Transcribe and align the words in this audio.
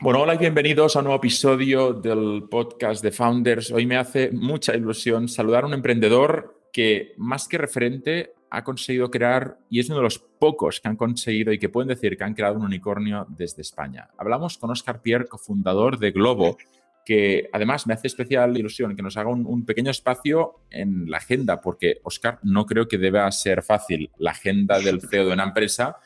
Bueno, 0.00 0.20
hola 0.20 0.34
y 0.34 0.38
bienvenidos 0.38 0.94
a 0.94 1.00
un 1.00 1.06
nuevo 1.06 1.18
episodio 1.18 1.92
del 1.92 2.44
podcast 2.48 3.02
de 3.02 3.10
Founders. 3.10 3.72
Hoy 3.72 3.84
me 3.84 3.96
hace 3.96 4.30
mucha 4.30 4.76
ilusión 4.76 5.26
saludar 5.26 5.64
a 5.64 5.66
un 5.66 5.74
emprendedor 5.74 6.68
que 6.72 7.14
más 7.16 7.48
que 7.48 7.58
referente 7.58 8.32
ha 8.50 8.62
conseguido 8.62 9.10
crear, 9.10 9.58
y 9.68 9.80
es 9.80 9.88
uno 9.88 9.98
de 9.98 10.04
los 10.04 10.20
pocos 10.20 10.80
que 10.80 10.88
han 10.88 10.96
conseguido 10.96 11.52
y 11.52 11.58
que 11.58 11.68
pueden 11.68 11.88
decir 11.88 12.16
que 12.16 12.22
han 12.22 12.34
creado 12.34 12.56
un 12.56 12.64
unicornio 12.64 13.26
desde 13.28 13.62
España. 13.62 14.08
Hablamos 14.16 14.56
con 14.56 14.70
Oscar 14.70 15.02
Pierre, 15.02 15.26
cofundador 15.26 15.98
de 15.98 16.12
Globo, 16.12 16.56
que 17.04 17.50
además 17.52 17.86
me 17.86 17.94
hace 17.94 18.06
especial 18.06 18.56
ilusión 18.56 18.94
que 18.94 19.02
nos 19.02 19.16
haga 19.16 19.30
un, 19.30 19.44
un, 19.46 19.64
pequeño 19.64 19.90
espacio 19.90 20.60
en 20.70 21.10
la 21.10 21.16
agenda, 21.16 21.60
porque 21.60 21.98
Oscar 22.04 22.38
no 22.42 22.66
creo 22.66 22.86
que 22.86 22.98
deba 22.98 23.30
ser 23.32 23.62
fácil 23.62 24.10
la 24.18 24.30
agenda 24.30 24.78
del 24.78 25.00
CEO 25.00 25.26
de 25.26 25.32
una 25.32 25.44
empresa 25.44 25.96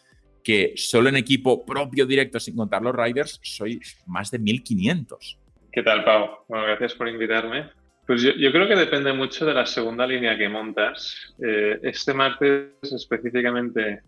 que 0.42 0.72
solo 0.76 1.08
en 1.08 1.16
equipo 1.16 1.64
propio 1.64 2.06
directo, 2.06 2.40
sin 2.40 2.56
contar 2.56 2.82
los 2.82 2.94
riders, 2.94 3.40
sois 3.42 4.02
más 4.06 4.30
de 4.30 4.38
1500. 4.38 5.38
¿Qué 5.72 5.82
tal, 5.82 6.04
Pau? 6.04 6.44
Bueno, 6.48 6.66
gracias 6.66 6.94
por 6.94 7.08
invitarme. 7.08 7.70
Pues 8.06 8.22
yo, 8.22 8.32
yo 8.32 8.50
creo 8.52 8.66
que 8.66 8.76
depende 8.76 9.12
mucho 9.12 9.46
de 9.46 9.54
la 9.54 9.64
segunda 9.64 10.06
línea 10.06 10.36
que 10.36 10.48
montas. 10.48 11.34
Eh, 11.42 11.78
este 11.82 12.12
martes 12.12 12.72
específicamente 12.82 14.02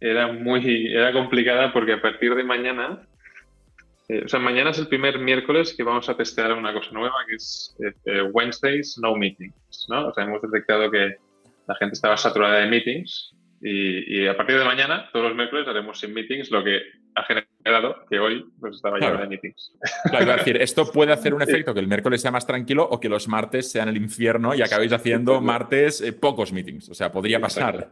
era 0.00 0.32
muy 0.32 0.92
era 0.92 1.12
complicada 1.12 1.72
porque 1.72 1.94
a 1.94 2.02
partir 2.02 2.34
de 2.34 2.44
mañana, 2.44 3.06
eh, 4.08 4.22
o 4.24 4.28
sea, 4.28 4.40
mañana 4.40 4.70
es 4.70 4.78
el 4.78 4.88
primer 4.88 5.18
miércoles 5.18 5.74
que 5.76 5.82
vamos 5.82 6.08
a 6.08 6.16
testear 6.16 6.52
una 6.54 6.72
cosa 6.72 6.90
nueva 6.92 7.14
que 7.28 7.36
es 7.36 7.76
eh, 8.04 8.22
Wednesdays 8.22 8.98
no 8.98 9.14
meetings, 9.16 9.86
¿no? 9.88 10.08
O 10.08 10.14
sea, 10.14 10.24
hemos 10.24 10.42
detectado 10.42 10.90
que 10.90 11.16
la 11.68 11.74
gente 11.76 11.94
estaba 11.94 12.16
saturada 12.16 12.60
de 12.60 12.66
meetings 12.66 13.34
y, 13.68 14.22
y, 14.22 14.26
a 14.28 14.36
partir 14.36 14.58
de 14.58 14.64
mañana, 14.64 15.10
todos 15.12 15.26
los 15.26 15.36
miércoles, 15.36 15.66
haremos 15.66 15.98
sin 15.98 16.14
meetings, 16.14 16.52
lo 16.52 16.62
que 16.62 16.82
ha 17.16 17.24
generado 17.24 18.06
que 18.08 18.20
hoy 18.20 18.46
pues, 18.60 18.76
estaba 18.76 18.98
lleno 18.98 19.18
de 19.18 19.26
meetings. 19.26 19.72
Claro, 20.08 20.32
a 20.32 20.36
decir, 20.36 20.56
esto 20.62 20.92
puede 20.92 21.12
hacer 21.12 21.34
un 21.34 21.42
efecto 21.48 21.74
que 21.74 21.80
el 21.80 21.88
miércoles 21.88 22.20
sea 22.20 22.30
más 22.30 22.46
tranquilo 22.46 22.86
o 22.88 23.00
que 23.00 23.08
los 23.08 23.26
martes 23.26 23.68
sean 23.68 23.88
el 23.88 23.96
infierno 23.96 24.54
y 24.54 24.62
acabéis 24.62 24.92
haciendo 24.92 25.40
martes 25.40 26.00
eh, 26.00 26.12
pocos 26.12 26.52
meetings. 26.52 26.90
O 26.90 26.94
sea, 26.94 27.10
podría 27.10 27.40
pasar. 27.40 27.90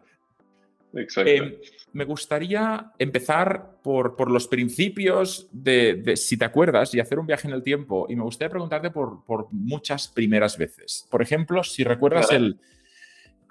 Exacto. 0.94 1.28
Eh, 1.28 1.61
me 1.92 2.05
gustaría 2.05 2.92
empezar 2.98 3.81
por, 3.83 4.14
por 4.14 4.31
los 4.31 4.47
principios 4.47 5.48
de, 5.50 5.94
de, 5.94 6.16
si 6.16 6.36
te 6.36 6.44
acuerdas, 6.44 6.94
y 6.94 7.00
hacer 7.00 7.19
un 7.19 7.27
viaje 7.27 7.48
en 7.48 7.55
el 7.55 7.64
tiempo. 7.64 8.06
Y 8.09 8.14
me 8.14 8.22
gustaría 8.22 8.50
preguntarte 8.50 8.91
por, 8.91 9.25
por 9.25 9.48
muchas 9.50 10.06
primeras 10.06 10.56
veces. 10.56 11.09
Por 11.11 11.20
ejemplo, 11.20 11.64
si 11.64 11.83
recuerdas 11.83 12.31
el 12.31 12.61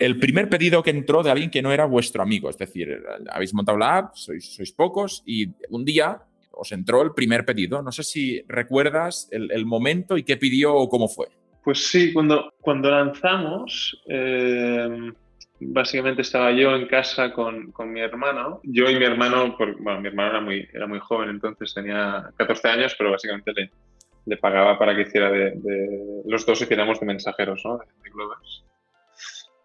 el 0.04 0.20
primer 0.20 0.50
pedido 0.50 0.84
que 0.84 0.90
entró 0.90 1.24
de 1.24 1.32
alguien 1.32 1.50
que 1.50 1.62
no 1.62 1.72
era 1.72 1.86
vuestro 1.86 2.22
amigo. 2.22 2.50
Es 2.50 2.58
decir, 2.58 3.04
habéis 3.32 3.54
montado 3.54 3.78
la 3.78 3.98
app, 3.98 4.16
sois, 4.16 4.74
pocos 4.76 5.24
y 5.26 5.48
un 5.70 5.86
día 5.86 6.20
os 6.52 6.72
entró 6.72 7.02
el 7.02 7.14
primer 7.14 7.46
pedido. 7.46 7.82
No 7.82 7.92
sé 7.92 8.04
si 8.04 8.44
recuerdas 8.48 9.30
el, 9.32 9.66
momento 9.66 10.18
y 10.18 10.24
qué 10.24 10.36
pidió 10.36 10.76
o 10.76 10.90
cómo 10.90 11.08
fue. 11.08 11.28
Pues 11.64 11.88
sí, 11.88 12.12
cuando, 12.12 12.54
cuando 12.60 12.92
lanzamos, 12.92 14.02
eh, 14.08 15.12
básicamente 15.62 16.24
estaba 16.24 16.52
yo 16.52 16.76
en 16.76 16.88
casa 16.88 17.32
con, 17.32 17.72
con, 17.72 17.92
mi 17.94 18.02
hermano. 18.02 18.60
Yo 18.64 18.90
y 18.90 19.00
mi 19.00 19.06
hermano, 19.06 19.56
por, 19.58 19.82
bueno, 19.82 20.02
mi 20.02 20.10
hermano 20.10 20.30
era 20.32 20.42
muy, 20.42 20.68
era 20.74 20.86
muy 20.86 21.00
joven, 21.00 21.30
entonces 21.30 21.74
tenía 21.74 22.30
14 22.36 22.68
años, 22.68 22.96
pero 22.98 23.12
básicamente 23.12 23.54
le, 23.54 23.72
le 24.26 24.38
pagaba 24.38 24.78
para 24.78 24.94
que 24.94 25.04
hiciera 25.04 25.32
de, 25.32 26.22
los 26.26 26.46
dos 26.46 26.62
hiciéramos 26.62 27.00
de 27.00 27.06
mensajeros, 27.06 27.62
¿no? 27.64 27.78
De, 27.78 27.86
de. 27.86 28.73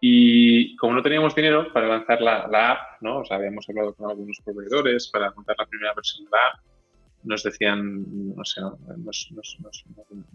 Y 0.01 0.75
como 0.77 0.93
no 0.93 1.01
teníamos 1.01 1.35
dinero 1.35 1.71
para 1.73 1.87
lanzar 1.87 2.21
la, 2.21 2.47
la, 2.47 2.71
app, 2.71 3.01
¿no? 3.01 3.19
O 3.19 3.25
sea, 3.25 3.37
habíamos 3.37 3.67
hablado 3.67 3.93
con 3.93 4.09
algunos 4.09 4.39
proveedores 4.43 5.09
para 5.09 5.31
montar 5.31 5.55
la 5.57 5.65
primera 5.65 5.93
versión 5.93 6.25
de 6.25 6.31
la 6.31 6.37
app, 6.37 6.59
nos 7.23 7.43
decían, 7.43 8.35
no 8.35 8.45
sé, 8.45 8.61
nos, 8.61 9.29
nos, 9.31 9.57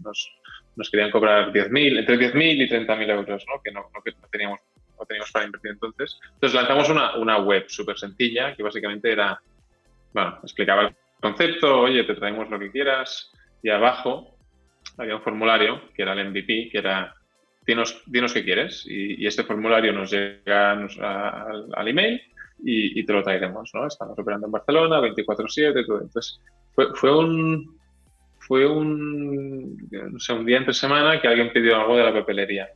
nos, 0.03 0.31
nos 0.75 0.89
querían 0.89 1.09
cobrar 1.09 1.51
10.000, 1.51 1.99
entre 1.99 2.17
10.000 2.17 2.63
y 2.63 2.69
30.000 2.69 3.09
euros, 3.09 3.45
¿no? 3.47 3.61
Que 3.63 3.71
no, 3.71 3.89
no, 3.93 4.01
que 4.03 4.11
no, 4.11 4.27
teníamos, 4.31 4.59
no 4.99 5.05
teníamos 5.05 5.31
para 5.31 5.45
invertir 5.45 5.71
entonces. 5.71 6.19
Entonces 6.33 6.53
lanzamos 6.53 6.89
una, 6.89 7.15
una 7.17 7.39
web 7.39 7.65
súper 7.67 7.97
sencilla 7.97 8.55
que 8.55 8.61
básicamente 8.61 9.11
era, 9.11 9.41
bueno, 10.13 10.39
explicaba 10.43 10.83
el 10.83 10.95
concepto, 11.19 11.81
oye, 11.81 12.03
te 12.03 12.13
traemos 12.13 12.49
lo 12.49 12.59
que 12.59 12.71
quieras, 12.71 13.31
y 13.63 13.69
abajo 13.69 14.37
había 14.97 15.15
un 15.15 15.21
formulario 15.23 15.81
que 15.93 16.03
era 16.03 16.13
el 16.13 16.29
MVP, 16.29 16.69
que 16.71 16.77
era 16.77 17.15
dinos, 17.65 18.03
dinos 18.05 18.33
qué 18.33 18.43
quieres 18.43 18.85
y, 18.85 19.23
y, 19.23 19.27
este 19.27 19.43
formulario 19.43 19.91
nos 19.91 20.11
llega 20.11 20.71
a, 20.71 21.43
al, 21.43 21.69
al, 21.73 21.87
email 21.87 22.21
y, 22.63 22.99
y, 22.99 23.05
te 23.05 23.13
lo 23.13 23.23
traeremos, 23.23 23.71
¿no? 23.73 23.87
Estamos 23.87 24.17
operando 24.17 24.47
en 24.47 24.51
Barcelona, 24.51 25.01
24-7, 25.01 25.85
todo. 25.85 26.01
Entonces, 26.01 26.39
fue, 26.73 26.93
fue 26.93 27.17
un 27.17 27.75
fue 28.39 28.67
un, 28.67 29.89
no 29.89 30.19
sé, 30.19 30.33
un 30.33 30.45
día 30.45 30.57
entre 30.57 30.73
semana 30.73 31.19
que 31.19 31.27
alguien 31.27 31.51
pidió 31.51 31.77
algo 31.77 31.97
de 31.97 32.03
la 32.03 32.13
papelería. 32.13 32.69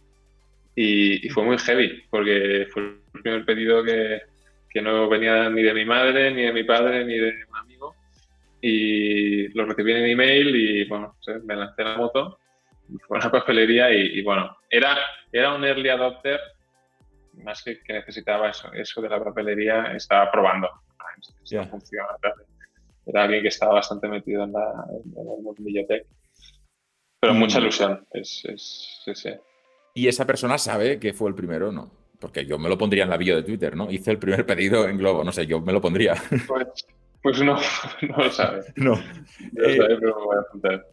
Y, 0.76 1.28
y, 1.28 1.30
fue 1.30 1.44
muy 1.44 1.58
heavy, 1.60 2.04
porque 2.10 2.68
fue 2.72 2.84
el 3.14 3.22
primer 3.22 3.46
pedido 3.46 3.84
que, 3.84 4.22
que 4.68 4.82
no 4.82 5.08
venía 5.08 5.48
ni 5.50 5.62
de 5.62 5.74
mi 5.74 5.86
madre, 5.86 6.32
ni 6.32 6.44
de 6.44 6.54
mi 6.54 6.64
padre, 6.64 7.06
ni 7.06 7.20
de 7.20 7.46
un 7.48 7.56
amigo. 7.56 7.96
Y 8.62 9.50
lo 9.50 9.66
recibí 9.66 9.92
en 9.92 10.06
email 10.06 10.56
y, 10.56 10.86
bueno, 10.86 11.16
me 11.46 11.56
lancé 11.56 11.84
la 11.84 11.98
moto 11.98 12.39
fue 13.08 13.18
una 13.18 13.32
papelería 13.32 13.92
y, 13.94 14.20
y, 14.20 14.24
bueno, 14.24 14.58
era, 14.70 14.98
era 15.32 15.54
un 15.54 15.64
early 15.64 15.90
adopter, 15.90 16.40
más 17.34 17.64
que, 17.64 17.82
que 17.82 17.94
necesitaba 17.94 18.50
eso, 18.50 18.72
eso 18.74 19.02
de 19.02 19.10
la 19.10 19.24
papelería, 19.24 19.94
estaba 19.94 20.32
probando. 20.32 20.70
Yeah. 21.46 21.66
funciona. 21.66 22.08
Era 23.06 23.24
alguien 23.24 23.42
que 23.42 23.48
estaba 23.48 23.74
bastante 23.74 24.08
metido 24.08 24.44
en, 24.44 24.54
la, 24.54 24.86
en 24.92 25.28
el 25.28 25.44
mundillo 25.44 25.86
tech. 25.88 26.06
Pero 27.20 27.34
mm. 27.34 27.38
mucha 27.38 27.60
ilusión, 27.60 28.06
es, 28.12 28.44
es, 28.46 29.04
es, 29.06 29.26
es, 29.26 29.40
¿Y 29.94 30.08
esa 30.08 30.26
persona 30.26 30.58
sabe 30.58 31.00
que 31.00 31.14
fue 31.14 31.30
el 31.30 31.36
primero 31.36 31.72
no? 31.72 31.92
Porque 32.20 32.46
yo 32.46 32.58
me 32.58 32.70
lo 32.70 32.78
pondría 32.78 33.04
en 33.04 33.10
la 33.10 33.18
bio 33.18 33.36
de 33.36 33.44
Twitter, 33.44 33.76
¿no? 33.76 33.90
Hice 33.90 34.12
el 34.12 34.20
primer 34.20 34.46
pedido 34.46 34.88
en 34.88 34.98
Globo, 34.98 35.24
no 35.24 35.32
sé, 35.32 35.46
yo 35.46 35.60
me 35.62 35.74
lo 35.74 35.82
pondría. 35.82 36.16
Pues, 36.48 36.68
pues 37.22 37.42
no, 37.42 37.58
no 38.02 38.18
lo 38.18 38.32
sabe. 38.32 38.64
No. 38.76 38.96
No 38.96 39.02
lo 39.54 39.70
eh, 39.70 39.78
sabe, 39.78 39.98
pero 40.00 40.16
me 40.20 40.26
voy 40.26 40.38
a 40.38 40.42
apuntar. 40.42 40.86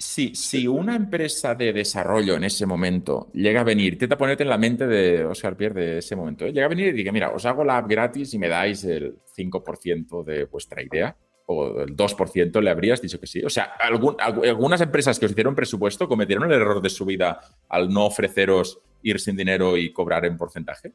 Si, 0.00 0.32
si, 0.36 0.68
una 0.68 0.94
empresa 0.94 1.56
de 1.56 1.72
desarrollo 1.72 2.36
en 2.36 2.44
ese 2.44 2.66
momento 2.66 3.32
llega 3.32 3.62
a 3.62 3.64
venir, 3.64 3.94
intenta 3.94 4.16
ponerte 4.16 4.44
en 4.44 4.48
la 4.48 4.56
mente 4.56 4.86
de 4.86 5.24
Oscar 5.24 5.56
Pierre 5.56 5.74
de 5.80 5.98
ese 5.98 6.14
momento, 6.14 6.46
¿eh? 6.46 6.52
llega 6.52 6.66
a 6.66 6.68
venir 6.68 6.88
y 6.88 6.92
dice, 6.92 7.10
mira, 7.10 7.30
os 7.30 7.44
hago 7.44 7.64
la 7.64 7.78
app 7.78 7.90
gratis 7.90 8.32
y 8.32 8.38
me 8.38 8.48
dais 8.48 8.84
el 8.84 9.16
5% 9.36 10.22
de 10.24 10.44
vuestra 10.44 10.84
idea, 10.84 11.16
o 11.46 11.80
el 11.80 11.96
2% 11.96 12.60
le 12.60 12.70
habrías 12.70 13.02
dicho 13.02 13.18
que 13.18 13.26
sí. 13.26 13.42
O 13.42 13.50
sea, 13.50 13.72
algún, 13.80 14.14
algunas 14.20 14.80
empresas 14.80 15.18
que 15.18 15.26
os 15.26 15.32
hicieron 15.32 15.56
presupuesto 15.56 16.06
cometieron 16.06 16.44
el 16.44 16.60
error 16.60 16.80
de 16.80 16.90
su 16.90 17.04
vida 17.04 17.40
al 17.68 17.88
no 17.88 18.06
ofreceros 18.06 18.80
ir 19.02 19.18
sin 19.18 19.34
dinero 19.34 19.76
y 19.76 19.92
cobrar 19.92 20.24
en 20.26 20.36
porcentaje. 20.36 20.92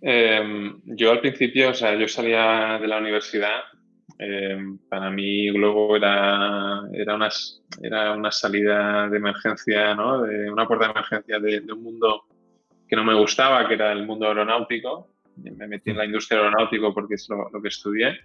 Eh, 0.00 0.72
yo 0.84 1.10
al 1.10 1.20
principio, 1.20 1.70
o 1.70 1.74
sea, 1.74 1.94
yo 1.96 2.08
salía 2.08 2.78
de 2.80 2.86
la 2.86 2.96
universidad 2.96 3.75
eh, 4.18 4.58
para 4.88 5.10
mí 5.10 5.50
Globo 5.50 5.96
era, 5.96 6.82
era, 6.92 7.14
una, 7.14 7.28
era 7.82 8.12
una 8.12 8.30
salida 8.30 9.08
de 9.08 9.16
emergencia, 9.16 9.94
¿no? 9.94 10.22
de 10.22 10.50
una 10.50 10.66
puerta 10.66 10.86
de 10.86 10.92
emergencia 10.92 11.38
de, 11.38 11.60
de, 11.60 11.72
un 11.72 11.82
mundo 11.82 12.24
que 12.88 12.96
no 12.96 13.04
me 13.04 13.14
gustaba, 13.14 13.66
que 13.68 13.74
era 13.74 13.92
el 13.92 14.06
mundo 14.06 14.26
aeronáutico. 14.26 15.08
Me 15.36 15.66
metí 15.68 15.90
en 15.90 15.98
la 15.98 16.06
industria 16.06 16.40
aeronáutica 16.40 16.90
porque 16.94 17.14
es 17.14 17.28
lo, 17.28 17.50
lo 17.50 17.60
que 17.60 17.68
estudié. 17.68 18.18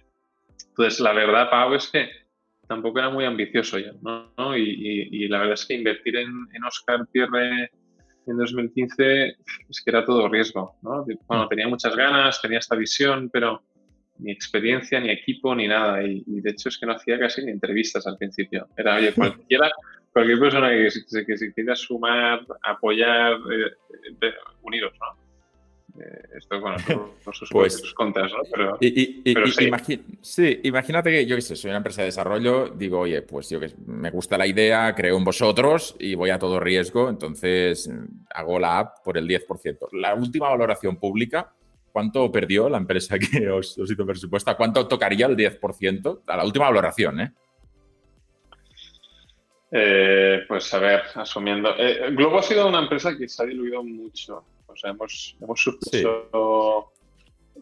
Entonces, 0.68 1.00
la 1.00 1.12
verdad, 1.12 1.50
Pau, 1.50 1.74
es 1.74 1.88
que 1.88 2.08
tampoco 2.66 2.98
era 2.98 3.10
muy 3.10 3.26
ambicioso 3.26 3.78
yo, 3.78 3.92
¿no? 4.00 4.56
Y, 4.56 4.62
y, 4.62 5.24
y 5.24 5.28
la 5.28 5.38
verdad 5.38 5.54
es 5.54 5.66
que 5.66 5.74
invertir 5.74 6.16
en, 6.16 6.30
en 6.54 6.64
Oscar 6.64 7.06
Pierre 7.12 7.70
en 8.26 8.36
2015 8.36 9.36
es 9.68 9.82
que 9.84 9.90
era 9.90 10.04
todo 10.04 10.28
riesgo, 10.28 10.76
¿no? 10.82 11.04
Bueno, 11.26 11.48
tenía 11.48 11.68
muchas 11.68 11.94
ganas, 11.96 12.40
tenía 12.40 12.58
esta 12.58 12.76
visión, 12.76 13.28
pero 13.30 13.62
ni 14.22 14.32
experiencia, 14.32 15.00
ni 15.00 15.10
equipo, 15.10 15.54
ni 15.54 15.68
nada. 15.68 16.02
Y, 16.02 16.22
y, 16.26 16.40
de 16.40 16.50
hecho 16.50 16.68
es 16.68 16.78
que 16.78 16.86
no 16.86 16.92
hacía 16.92 17.18
casi 17.18 17.44
ni 17.44 17.50
entrevistas 17.50 18.06
al 18.06 18.16
principio. 18.16 18.68
Era, 18.76 18.96
oye, 18.96 19.12
cualquiera, 19.12 19.70
cualquier 20.12 20.38
persona 20.38 20.70
que, 20.70 20.88
que, 21.10 21.26
que 21.26 21.36
se 21.36 21.52
quiera 21.52 21.74
sumar, 21.74 22.46
apoyar, 22.62 23.34
eh, 23.52 24.32
uniros, 24.62 24.92
¿no? 25.00 25.22
Eh, 26.00 26.22
esto, 26.38 26.58
bueno, 26.58 26.76
no 27.26 27.32
sus 27.32 27.50
pues, 27.50 27.92
contras, 27.94 28.32
¿no? 28.32 28.38
Pero, 28.50 28.78
y, 28.80 29.20
y, 29.24 29.34
pero 29.34 29.46
sí. 29.48 29.66
Imagi 29.66 30.00
sí. 30.22 30.60
imagínate 30.62 31.10
que 31.10 31.26
yo 31.26 31.38
soy 31.40 31.68
una 31.68 31.78
empresa 31.78 32.00
de 32.00 32.06
desarrollo, 32.06 32.68
digo, 32.68 33.00
oye, 33.00 33.20
pues 33.20 33.50
yo 33.50 33.60
que 33.60 33.70
me 33.86 34.10
gusta 34.10 34.38
la 34.38 34.46
idea, 34.46 34.94
creo 34.94 35.18
en 35.18 35.24
vosotros 35.24 35.94
y 35.98 36.14
voy 36.14 36.30
a 36.30 36.38
todo 36.38 36.60
riesgo, 36.60 37.10
entonces 37.10 37.90
hago 38.34 38.58
la 38.58 38.78
app 38.78 39.04
por 39.04 39.18
el 39.18 39.28
10%. 39.28 39.88
La 39.92 40.14
última 40.14 40.48
valoración 40.48 40.96
pública 40.96 41.52
¿Cuánto 41.92 42.32
perdió 42.32 42.68
la 42.68 42.78
empresa 42.78 43.18
que 43.18 43.48
os, 43.50 43.78
os 43.78 43.90
hizo 43.90 44.06
presupuesto? 44.06 44.56
¿Cuánto 44.56 44.88
tocaría 44.88 45.26
el 45.26 45.36
10%? 45.36 46.22
A 46.26 46.36
la 46.36 46.44
última 46.44 46.66
valoración, 46.66 47.20
¿eh? 47.20 47.32
Eh, 49.74 50.44
pues 50.46 50.72
a 50.74 50.78
ver, 50.78 51.02
asumiendo. 51.14 51.74
Eh, 51.78 52.10
Globo 52.10 52.38
ha 52.38 52.42
sido 52.42 52.68
una 52.68 52.80
empresa 52.80 53.16
que 53.16 53.26
se 53.26 53.42
ha 53.42 53.46
diluido 53.46 53.82
mucho. 53.82 54.44
O 54.66 54.76
sea, 54.76 54.90
hemos, 54.90 55.36
hemos 55.40 55.78
sí. 55.90 56.04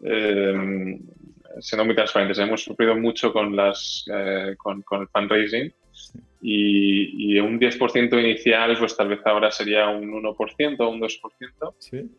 eh, 0.03 0.99
siendo 1.59 1.85
muy 1.85 1.95
transparentes, 1.95 2.37
hemos 2.39 2.63
sufrido 2.63 2.95
mucho 2.97 3.31
con, 3.31 3.55
las, 3.55 4.05
con, 4.57 4.81
con, 4.81 5.01
el 5.01 5.07
fundraising 5.07 5.73
y, 6.41 7.35
y, 7.35 7.39
un 7.39 7.59
10% 7.59 8.19
inicial, 8.19 8.77
pues 8.77 8.95
tal 8.95 9.09
vez 9.09 9.19
ahora 9.25 9.51
sería 9.51 9.89
un 9.89 10.09
1% 10.11 10.79
o 10.79 10.89
un 10.89 11.01
2%. 11.01 11.73
Sí. 11.79 12.09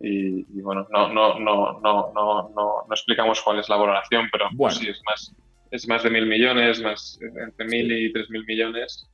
Y, 0.00 0.46
y, 0.58 0.62
bueno, 0.62 0.86
no, 0.90 1.12
no, 1.12 1.38
no, 1.38 1.78
no, 1.80 2.12
no, 2.14 2.50
no, 2.54 2.86
explicamos 2.90 3.42
cuál 3.42 3.58
es 3.58 3.68
la 3.68 3.76
valoración, 3.76 4.28
pero 4.32 4.46
bueno. 4.52 4.74
sí, 4.74 4.88
es 4.88 5.00
más, 5.04 5.34
es 5.70 5.86
más 5.86 6.02
de 6.02 6.10
mil 6.10 6.26
millones, 6.26 6.80
más 6.80 7.18
entre 7.20 7.66
mil 7.66 7.92
y 7.92 8.12
tres 8.12 8.30
mil 8.30 8.44
millones. 8.46 9.06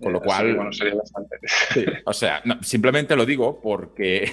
Con 0.00 0.12
lo 0.12 0.20
cual, 0.20 0.54
bueno, 0.56 0.72
sería 0.72 0.94
bastante. 0.94 1.36
o 2.04 2.12
sea, 2.12 2.42
simplemente 2.62 3.14
lo 3.14 3.24
digo 3.24 3.60
porque, 3.60 4.30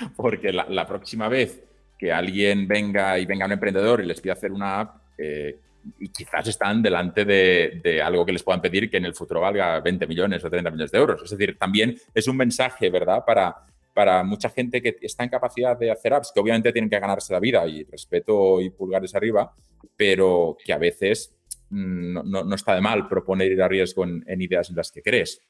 porque 0.16 0.52
la, 0.52 0.86
próxima 0.86 1.28
vez 1.28 1.64
que 1.98 2.12
alguien 2.12 2.68
venga 2.68 3.18
y 3.18 3.24
venga 3.24 3.46
un 3.46 3.52
emprendedor 3.52 4.00
y 4.00 4.06
les 4.06 4.20
pida 4.20 4.34
hacer 4.34 4.52
una 4.52 4.80
app, 4.80 4.96
eh, 5.16 5.56
y 5.98 6.08
quizás 6.08 6.46
están 6.48 6.82
delante 6.82 7.24
de, 7.24 8.02
algo 8.02 8.26
que 8.26 8.32
les 8.32 8.42
puedan 8.42 8.60
pedir 8.60 8.90
que 8.90 8.98
en 8.98 9.06
el 9.06 9.14
futuro 9.14 9.40
valga 9.40 9.80
20 9.80 10.06
millones 10.06 10.44
o 10.44 10.50
30 10.50 10.70
millones 10.70 10.90
de 10.90 10.98
euros. 10.98 11.22
Es 11.22 11.30
decir, 11.30 11.56
también 11.56 11.96
es 12.12 12.28
un 12.28 12.36
mensaje, 12.36 12.90
¿verdad?, 12.90 13.24
para, 13.24 13.56
para 13.98 14.22
mucha 14.22 14.48
gente 14.48 14.80
que 14.80 14.96
está 15.02 15.24
en 15.24 15.28
capacidad 15.28 15.76
de 15.76 15.90
hacer 15.90 16.14
apps, 16.14 16.30
que 16.32 16.38
obviamente 16.38 16.70
tienen 16.72 16.88
que 16.88 17.00
ganarse 17.00 17.32
la 17.32 17.40
vida 17.40 17.66
y 17.66 17.82
respeto 17.82 18.60
y 18.60 18.70
pulgares 18.70 19.12
arriba, 19.16 19.52
pero 19.96 20.56
que 20.64 20.72
a 20.72 20.78
veces 20.78 21.36
mm, 21.70 22.30
no, 22.30 22.54
está 22.54 22.76
de 22.76 22.80
mal 22.80 23.08
proponer 23.08 23.50
ir 23.50 23.60
a 23.60 23.66
riesgo 23.66 24.04
en, 24.04 24.40
ideas 24.40 24.70
en 24.70 24.76
las 24.76 24.92
que 24.92 25.02
crees. 25.02 25.42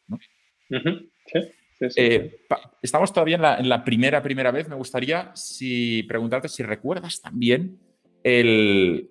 Eh, 1.95 2.41
estamos 2.81 3.12
todavía 3.12 3.37
en 3.37 3.43
la, 3.43 3.59
en 3.59 3.69
la, 3.69 3.85
primera, 3.85 4.23
primera 4.23 4.50
vez. 4.50 4.67
Me 4.67 4.77
gustaría 4.77 5.31
si, 5.35 6.05
preguntarte 6.05 6.49
si 6.49 6.62
recuerdas 6.62 7.21
también 7.21 7.79
el, 8.25 9.11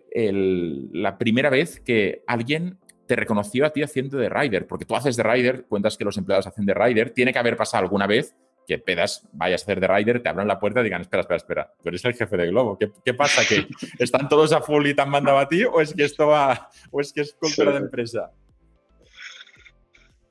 la 0.93 1.19
primera 1.19 1.51
vez 1.51 1.79
que 1.79 2.23
alguien 2.25 2.79
te 3.05 3.15
reconoció 3.15 3.67
a 3.67 3.69
ti 3.69 3.83
haciendo 3.83 4.17
de 4.17 4.29
rider, 4.29 4.65
porque 4.65 4.85
tú 4.85 4.95
haces 4.95 5.15
de 5.15 5.21
rider, 5.21 5.67
cuentas 5.67 5.95
que 5.95 6.05
los 6.05 6.17
empleados 6.17 6.47
hacen 6.47 6.65
de 6.65 6.73
rider, 6.73 7.11
tiene 7.11 7.31
que 7.31 7.37
haber 7.37 7.55
pasado 7.55 7.83
alguna 7.83 8.07
vez 8.07 8.35
que 8.67 8.77
pedas, 8.77 9.25
vayas 9.31 9.61
a 9.61 9.63
hacer 9.63 9.79
de 9.79 9.87
rider, 9.87 10.21
te 10.21 10.27
abran 10.27 10.47
la 10.47 10.59
puerta 10.59 10.81
y 10.81 10.83
digan, 10.83 11.01
espera, 11.01 11.21
espera, 11.21 11.37
espera, 11.37 11.73
tú 11.81 11.87
eres 11.87 12.03
el 12.03 12.13
jefe 12.13 12.35
de 12.35 12.47
Globo, 12.47 12.77
¿qué, 12.77 13.13
pasa? 13.13 13.41
¿Que 13.47 13.65
están 14.03 14.27
todos 14.27 14.51
a 14.51 14.61
full 14.61 14.85
y 14.85 14.93
te 14.93 15.01
han 15.01 15.09
mandado 15.09 15.39
a 15.39 15.47
ti 15.47 15.63
o 15.63 15.79
es 15.79 15.93
que 15.93 16.03
esto 16.03 16.27
va, 16.27 16.69
o 16.91 16.99
es 16.99 17.13
que 17.13 17.21
es 17.21 17.33
cultura 17.33 17.71
de 17.71 17.77
empresa? 17.77 18.29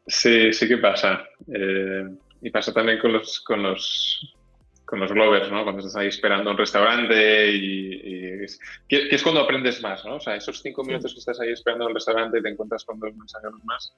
Sí, 0.06 0.52
sí 0.52 0.68
que 0.68 0.76
pasa. 0.76 1.24
Eh, 1.52 2.04
y 2.42 2.50
pasa 2.50 2.72
también 2.72 2.98
con 2.98 3.14
los, 3.14 3.40
con 3.40 3.62
los, 3.62 4.36
con 4.84 5.00
los 5.00 5.10
Glovers, 5.10 5.50
¿no? 5.50 5.64
Cuando 5.64 5.80
estás 5.80 5.96
ahí 5.96 6.08
esperando 6.08 6.50
un 6.50 6.58
restaurante 6.58 7.50
y, 7.52 8.44
es, 8.44 8.60
que, 8.86 9.08
es 9.10 9.22
cuando 9.22 9.40
aprendes 9.40 9.82
más, 9.82 10.04
¿no? 10.04 10.16
O 10.16 10.20
sea, 10.20 10.36
esos 10.36 10.60
cinco 10.60 10.84
minutos 10.84 11.14
que 11.14 11.20
estás 11.20 11.40
ahí 11.40 11.52
esperando 11.52 11.86
un 11.86 11.94
restaurante 11.94 12.38
y 12.38 12.42
te 12.42 12.50
encuentras 12.50 12.84
con 12.84 13.00
dos 13.00 13.16
mensajeros 13.16 13.64
más 13.64 13.96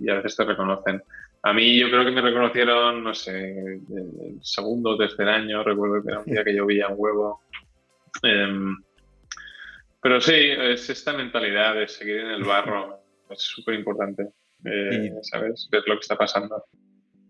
y 0.00 0.10
a 0.10 0.14
veces 0.16 0.36
te 0.36 0.44
reconocen. 0.44 1.02
A 1.42 1.52
mí 1.54 1.78
yo 1.78 1.88
creo 1.88 2.04
que 2.04 2.10
me 2.10 2.20
reconocieron, 2.20 3.02
no 3.02 3.14
sé, 3.14 3.58
el 3.58 4.38
segundo 4.42 4.90
o 4.90 4.98
tercer 4.98 5.28
año, 5.28 5.64
recuerdo 5.64 6.02
que 6.02 6.10
era 6.10 6.20
un 6.20 6.26
día 6.26 6.44
que 6.44 6.52
llovía 6.52 6.88
un 6.88 6.96
huevo. 6.98 7.40
Em, 8.22 8.76
pero 10.02 10.20
sí, 10.20 10.34
es 10.34 10.90
esta 10.90 11.14
mentalidad 11.14 11.74
de 11.74 11.88
seguir 11.88 12.20
en 12.20 12.30
el 12.30 12.44
barro, 12.44 13.00
es 13.30 13.40
súper 13.40 13.74
importante, 13.74 14.28
eh, 14.64 15.12
¿sabes? 15.22 15.68
Ver 15.70 15.82
lo 15.86 15.94
que 15.94 16.00
está 16.00 16.16
pasando. 16.16 16.62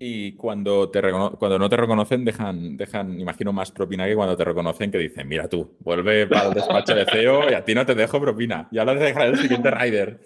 Y 0.02 0.32
cuando, 0.32 0.88
te 0.90 1.02
cuando 1.02 1.58
no 1.58 1.68
te 1.68 1.76
reconocen, 1.76 2.24
dejan, 2.24 2.76
dejan, 2.76 3.20
imagino, 3.20 3.52
más 3.52 3.70
propina 3.70 4.06
que 4.06 4.14
cuando 4.14 4.34
te 4.34 4.44
reconocen, 4.44 4.90
que 4.90 4.96
dicen, 4.96 5.28
mira 5.28 5.46
tú, 5.46 5.76
vuelve 5.80 6.26
para 6.26 6.48
el 6.48 6.54
despacho 6.54 6.94
de 6.94 7.04
CEO 7.04 7.50
y 7.50 7.54
a 7.54 7.62
ti 7.62 7.74
no 7.74 7.84
te 7.84 7.94
dejo 7.94 8.18
propina. 8.18 8.66
Ya 8.72 8.84
lo 8.84 8.94
dejaré 8.94 9.28
el 9.32 9.36
siguiente 9.36 9.70
rider. 9.70 10.20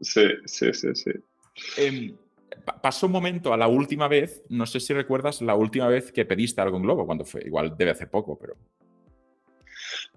Sí, 0.00 0.28
sí, 0.46 0.72
sí, 0.72 0.94
sí. 0.94 1.10
Em, 1.76 2.16
pasó 2.82 3.06
un 3.06 3.12
momento 3.12 3.52
a 3.52 3.56
la 3.56 3.68
última 3.68 4.08
vez, 4.08 4.42
no 4.48 4.66
sé 4.66 4.80
si 4.80 4.92
recuerdas 4.92 5.42
la 5.42 5.54
última 5.54 5.88
vez 5.88 6.12
que 6.12 6.24
pediste 6.24 6.60
algo 6.60 6.76
en 6.76 6.82
Globo, 6.84 7.06
cuando 7.06 7.24
fue, 7.24 7.42
igual 7.44 7.76
debe 7.76 7.90
hacer 7.90 8.10
poco, 8.10 8.38
pero... 8.38 8.54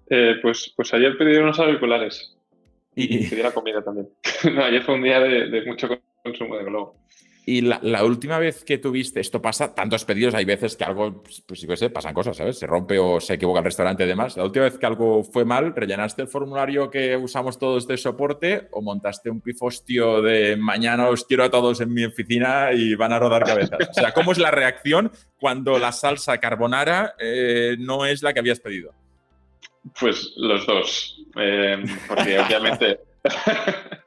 Eh, 0.10 0.36
pues, 0.42 0.74
pues 0.76 0.94
ayer 0.94 1.18
pedí 1.18 1.38
unos 1.38 1.58
auriculares 1.60 2.38
y, 2.96 3.30
pedí 3.30 3.42
la 3.42 3.52
comida 3.52 3.82
también. 3.82 4.10
ayer 4.64 4.84
fue 4.84 4.96
un 4.96 5.04
día 5.04 5.20
de 5.20 5.64
mucho 5.66 5.88
consumo 6.24 6.58
de 6.58 6.66
Globo. 6.66 7.02
Y 7.44 7.62
la, 7.62 8.04
última 8.04 8.38
vez 8.38 8.64
que 8.64 8.78
tuviste, 8.78 9.20
esto 9.20 9.42
pasa, 9.42 9.74
tantos 9.74 10.06
pedidos, 10.06 10.36
hay 10.36 10.46
veces 10.46 10.76
que 10.76 10.84
algo, 10.84 11.24
pues, 11.24 11.66
que 11.66 11.78
sé, 11.78 11.90
pasan 11.90 12.14
cosas, 12.14 12.38
¿sabes? 12.38 12.60
Se 12.60 12.68
rompe 12.68 13.00
o 13.00 13.20
se 13.20 13.34
equivoca 13.34 13.60
el 13.60 13.66
restaurante 13.66 14.04
y 14.04 14.08
demás. 14.08 14.38
La 14.38 14.44
última 14.44 14.66
vez 14.66 14.78
que 14.78 14.86
algo 14.86 15.24
fue 15.24 15.44
mal, 15.44 15.76
¿rellenaste 15.76 16.22
el 16.22 16.28
formulario 16.28 16.92
que 16.92 17.18
usamos 17.18 17.58
todos 17.58 17.88
de 17.88 17.98
soporte 17.98 18.68
o 18.72 18.82
montaste 18.84 19.32
un 19.32 19.42
pifostio 19.42 20.22
de 20.22 20.56
mañana 20.56 21.10
os 21.10 21.26
quiero 21.26 21.44
a 21.44 21.50
todos 21.50 21.82
en 21.82 21.92
mi 21.92 22.06
oficina 22.06 22.74
y 22.74 22.94
van 22.94 23.12
a 23.12 23.20
rodar 23.20 23.44
cabezas? 23.44 23.90
O 23.90 23.94
sea, 23.94 24.12
¿cómo 24.12 24.34
es 24.34 24.38
la 24.38 24.52
reacción 24.52 25.12
cuando 25.40 25.80
la 25.80 25.92
salsa 25.92 26.38
carbonara 26.38 27.16
eh, 27.20 27.76
no 27.80 28.06
es 28.06 28.22
la 28.22 28.34
que 28.34 28.40
habías 28.40 28.60
pedido? 28.60 28.94
Pues 30.00 30.34
los 30.38 30.66
dos, 30.68 31.26
eh, 31.38 31.84
porque 32.08 32.40
obviamente... 32.40 33.00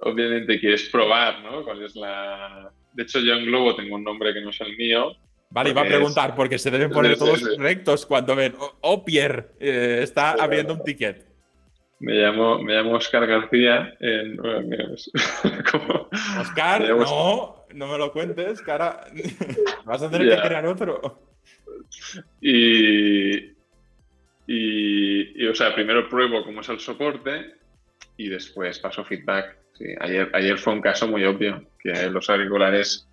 obviamente 0.00 0.58
quieres 0.58 0.88
probar, 0.88 1.42
¿no? 1.42 1.64
¿Cuál 1.64 1.82
es 1.84 1.94
la... 1.96 2.72
De 2.92 3.02
hecho, 3.04 3.20
yo 3.20 3.34
en 3.34 3.46
Globo 3.46 3.74
tengo 3.74 3.96
un 3.96 4.04
nombre 4.04 4.34
que 4.34 4.40
no 4.40 4.50
es 4.50 4.60
el 4.60 4.76
mío. 4.76 5.16
Vale, 5.50 5.70
iba 5.70 5.82
a 5.82 5.86
preguntar, 5.86 6.34
porque 6.34 6.58
se 6.58 6.70
deben 6.70 6.90
poner 6.90 7.16
todos 7.16 7.56
rectos 7.58 8.06
cuando 8.06 8.36
ven, 8.36 8.54
oh, 8.58 8.76
oh 8.82 9.04
Pierre, 9.04 9.48
eh, 9.58 10.00
está 10.02 10.32
abriendo 10.32 10.74
un 10.74 10.84
ticket. 10.84 11.26
Me 11.98 12.14
llamo, 12.14 12.58
me 12.62 12.74
llamo 12.74 12.92
Oscar 12.92 13.26
García. 13.26 13.94
En, 14.00 14.38
Oscar, 16.40 16.88
no, 16.96 17.66
no 17.74 17.86
me 17.88 17.98
lo 17.98 18.12
cuentes, 18.12 18.62
cara. 18.62 19.04
Vas 19.84 20.02
a 20.02 20.10
tener 20.10 20.36
que 20.36 20.40
crear 20.40 20.66
otro. 20.66 21.20
Y, 22.40 23.36
y, 24.46 25.44
y, 25.44 25.46
o 25.46 25.54
sea, 25.54 25.74
primero 25.74 26.08
pruebo 26.08 26.44
cómo 26.44 26.62
es 26.62 26.68
el 26.70 26.80
soporte 26.80 27.59
y 28.20 28.28
después 28.28 28.78
paso 28.78 29.04
feedback. 29.04 29.56
ayer, 30.00 30.30
ayer 30.34 30.58
fue 30.58 30.74
un 30.74 30.82
caso 30.82 31.08
muy 31.08 31.24
obvio, 31.24 31.64
que 31.78 32.10
los 32.10 32.28
auriculares 32.28 33.08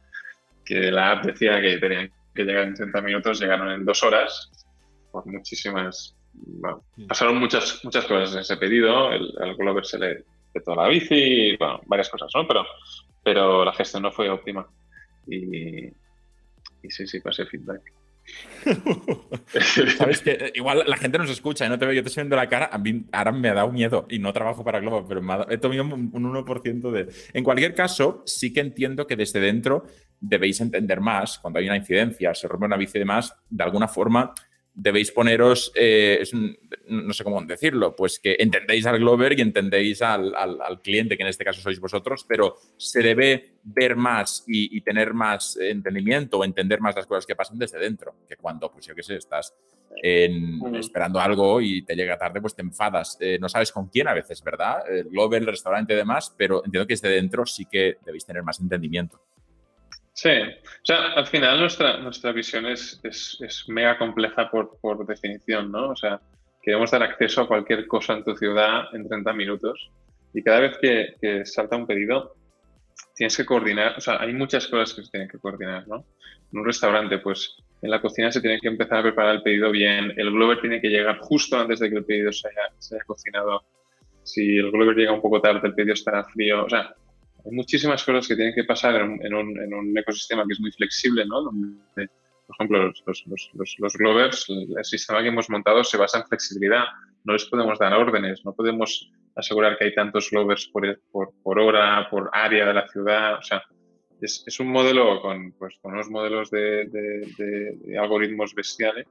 que 0.65 0.91
la 0.91 1.11
app 1.11 1.25
decía 1.25 1.61
que 1.61 1.77
tenían 1.77 2.11
que 2.35 2.43
llegar 2.43 2.67
en 2.67 2.73
30 2.73 3.01
minutos, 3.01 3.39
llegaron 3.39 3.71
en 3.71 3.85
dos 3.85 4.03
horas, 4.03 4.51
por 5.11 5.25
muchísimas... 5.25 6.13
pasaron 7.07 7.37
muchas, 7.37 7.79
muchas 7.85 8.05
cosas 8.05 8.33
en 8.33 8.39
ese 8.41 8.57
pedido, 8.57 9.11
el, 9.13 9.33
al 9.39 9.55
Glover 9.55 9.85
se 9.85 9.97
le 9.97 10.25
toda 10.65 10.83
la 10.83 10.89
bici, 10.89 11.55
bueno, 11.57 11.81
varias 11.85 12.09
cosas, 12.09 12.31
¿no? 12.33 12.47
Pero, 12.47 12.65
pero 13.23 13.63
la 13.63 13.73
gestión 13.73 14.01
no 14.03 14.11
fue 14.11 14.27
óptima. 14.27 14.67
Y, 15.27 15.85
y 15.85 16.89
sí, 16.89 17.05
sí, 17.05 17.19
pasé 17.19 17.45
feedback. 17.45 17.81
Sabes 19.97 20.23
eh, 20.25 20.51
igual 20.55 20.83
la 20.85 20.97
gente 20.97 21.17
nos 21.17 21.29
escucha 21.29 21.65
y 21.65 21.69
no 21.69 21.79
te 21.79 21.85
veo, 21.85 21.93
yo 21.93 22.03
te 22.03 22.09
estoy 22.09 22.23
viendo 22.23 22.35
la 22.35 22.49
cara, 22.49 22.69
a 22.71 22.77
mí 22.77 23.05
ahora 23.11 23.31
me 23.31 23.49
ha 23.49 23.53
dado 23.53 23.71
miedo 23.71 24.05
y 24.09 24.19
no 24.19 24.33
trabajo 24.33 24.63
para 24.63 24.79
Globo, 24.79 25.05
pero 25.07 25.21
he 25.49 25.57
tomado 25.57 25.83
un 25.95 26.11
1% 26.11 26.91
de... 26.91 27.07
En 27.33 27.43
cualquier 27.43 27.73
caso, 27.73 28.23
sí 28.25 28.51
que 28.51 28.59
entiendo 28.59 29.07
que 29.07 29.15
desde 29.15 29.39
dentro 29.39 29.85
debéis 30.19 30.59
entender 30.61 30.99
más, 30.99 31.39
cuando 31.39 31.59
hay 31.59 31.67
una 31.67 31.77
incidencia, 31.77 32.33
se 32.33 32.47
rompe 32.47 32.65
una 32.65 32.77
bici 32.77 32.99
de 32.99 33.05
más, 33.05 33.35
de 33.49 33.63
alguna 33.63 33.87
forma 33.87 34.33
debéis 34.79 35.11
poneros, 35.11 35.71
eh, 35.73 36.23
no 36.87 37.11
sé 37.11 37.23
cómo 37.23 37.41
decirlo, 37.41 37.95
pues 37.95 38.19
que 38.19 38.35
entendéis 38.37 38.85
al 38.85 38.99
Glover 38.99 39.37
y 39.37 39.41
entendéis 39.41 40.03
al, 40.03 40.31
cliente, 40.83 41.17
que 41.17 41.23
en 41.23 41.29
este 41.29 41.43
caso 41.43 41.59
sois 41.61 41.79
vosotros, 41.79 42.23
pero 42.29 42.57
se 42.77 43.01
debe 43.01 43.57
ver 43.63 43.95
más 43.95 44.43
y, 44.47 44.79
tener 44.81 45.15
más 45.15 45.57
entendimiento 45.57 46.37
o 46.37 46.45
entender 46.45 46.79
más 46.79 46.95
las 46.95 47.07
cosas 47.07 47.25
que 47.25 47.35
pasan 47.35 47.57
desde 47.57 47.79
dentro, 47.79 48.13
que 48.29 48.37
cuando, 48.37 48.71
pues 48.71 48.85
yo 48.85 48.93
qué 48.93 49.01
sé, 49.01 49.15
estás 49.15 49.55
esperando 49.99 51.19
algo 51.19 51.59
y 51.59 51.81
te 51.81 51.95
llega 51.95 52.15
tarde, 52.15 52.39
pues 52.39 52.55
te 52.55 52.61
enfadas. 52.61 53.17
Eh, 53.19 53.39
no 53.41 53.49
sabes 53.49 53.71
con 53.71 53.87
quién 53.87 54.07
a 54.07 54.13
veces, 54.13 54.43
¿verdad? 54.43 54.83
El 54.87 55.05
Glover, 55.05 55.41
el 55.41 55.47
restaurante 55.47 55.93
y 55.93 55.97
demás, 55.97 56.35
pero 56.37 56.63
entiendo 56.63 56.85
que 56.85 56.93
desde 56.93 57.09
dentro 57.09 57.47
sí 57.47 57.65
que 57.65 57.97
debéis 58.05 58.25
tener 58.25 58.43
más 58.43 58.59
entendimiento. 58.59 59.19
Sí, 60.17 60.29
o 60.31 60.83
sea, 60.85 61.13
al 61.13 61.27
final 61.27 61.59
nuestra, 61.59 61.97
nuestra 61.99 62.31
visión 62.31 62.65
es, 62.65 62.99
es, 63.03 63.65
mega 63.67 63.99
compleja 63.99 64.49
por, 64.49 64.79
por, 64.81 65.05
definición, 65.05 65.71
¿no? 65.71 65.89
O 65.89 65.95
sea, 65.95 66.19
queremos 66.59 66.89
dar 66.89 67.03
acceso 67.03 67.41
a 67.41 67.47
cualquier 67.47 67.85
cosa 67.85 68.13
en 68.13 68.23
tu 68.23 68.35
ciudad 68.35 68.85
en 68.93 69.07
30 69.07 69.31
minutos 69.33 69.91
y 70.33 70.41
cada 70.41 70.61
vez 70.61 70.77
que, 70.81 71.13
que, 71.21 71.45
salta 71.45 71.75
un 71.75 71.85
pedido 71.85 72.35
tienes 73.15 73.37
que 73.37 73.45
coordinar, 73.45 73.93
o 73.95 74.01
sea, 74.01 74.19
hay 74.19 74.33
muchas 74.33 74.65
cosas 74.67 74.95
que 74.95 75.03
se 75.03 75.11
tienen 75.11 75.29
que 75.29 75.37
coordinar, 75.37 75.87
¿no? 75.87 76.03
En 76.51 76.59
un 76.61 76.65
restaurante, 76.65 77.19
pues 77.19 77.55
en 77.83 77.91
la 77.91 78.01
cocina 78.01 78.31
se 78.31 78.41
tiene 78.41 78.59
que 78.59 78.69
empezar 78.69 78.97
a 78.97 79.03
preparar 79.03 79.35
el 79.35 79.43
pedido 79.43 79.69
bien, 79.69 80.13
el 80.17 80.31
Glover 80.31 80.59
tiene 80.59 80.81
que 80.81 80.89
llegar 80.89 81.19
justo 81.19 81.59
antes 81.59 81.77
de 81.79 81.91
que 81.91 81.97
el 81.97 82.05
pedido 82.05 82.31
se 82.31 82.47
haya, 82.47 82.73
se 82.79 82.95
haya 82.95 83.03
cocinado. 83.03 83.65
Si 84.23 84.57
el 84.57 84.71
Glover 84.71 84.95
llega 84.95 85.11
un 85.11 85.21
poco 85.21 85.39
tarde, 85.39 85.67
el 85.67 85.75
pedido 85.75 85.93
estará 85.93 86.23
frío, 86.23 86.65
o 86.65 86.69
sea, 86.69 86.95
hay 87.47 87.55
muchísimas 87.55 88.03
cosas 88.03 88.27
que 88.27 88.35
tienen 88.35 88.53
que 88.53 88.63
pasar 88.63 88.95
en 88.95 89.33
un, 89.33 89.97
ecosistema 89.97 90.43
que 90.45 90.53
es 90.53 90.59
muy 90.59 90.71
flexible, 90.71 91.25
¿no? 91.25 91.49
Por 91.95 92.55
ejemplo, 92.55 92.93
los, 93.05 93.25
los, 93.25 93.77
los, 93.77 93.93
Glovers, 93.97 94.45
el 94.49 94.85
sistema 94.85 95.21
que 95.21 95.29
hemos 95.29 95.49
montado 95.49 95.83
se 95.83 95.97
basa 95.97 96.19
en 96.19 96.27
flexibilidad. 96.27 96.83
No 97.23 97.33
les 97.33 97.45
podemos 97.45 97.77
dar 97.79 97.93
órdenes, 97.93 98.43
no 98.45 98.53
podemos 98.53 99.11
asegurar 99.35 99.77
que 99.77 99.85
hay 99.85 99.95
tantos 99.95 100.29
Glovers 100.31 100.67
por, 100.67 101.29
hora, 101.43 102.07
por 102.09 102.29
área 102.33 102.65
de 102.67 102.73
la 102.73 102.87
ciudad. 102.87 103.39
O 103.39 103.41
sea, 103.41 103.63
es, 104.21 104.59
un 104.59 104.67
modelo 104.67 105.21
con, 105.21 105.51
pues, 105.53 105.77
unos 105.83 106.09
modelos 106.09 106.49
de, 106.49 107.97
algoritmos 107.99 108.53
bestiales 108.55 109.07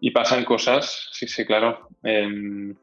y 0.00 0.10
pasan 0.10 0.44
cosas, 0.44 1.08
sí, 1.12 1.26
sí, 1.26 1.44
claro. 1.44 1.88
Em, 2.02 2.74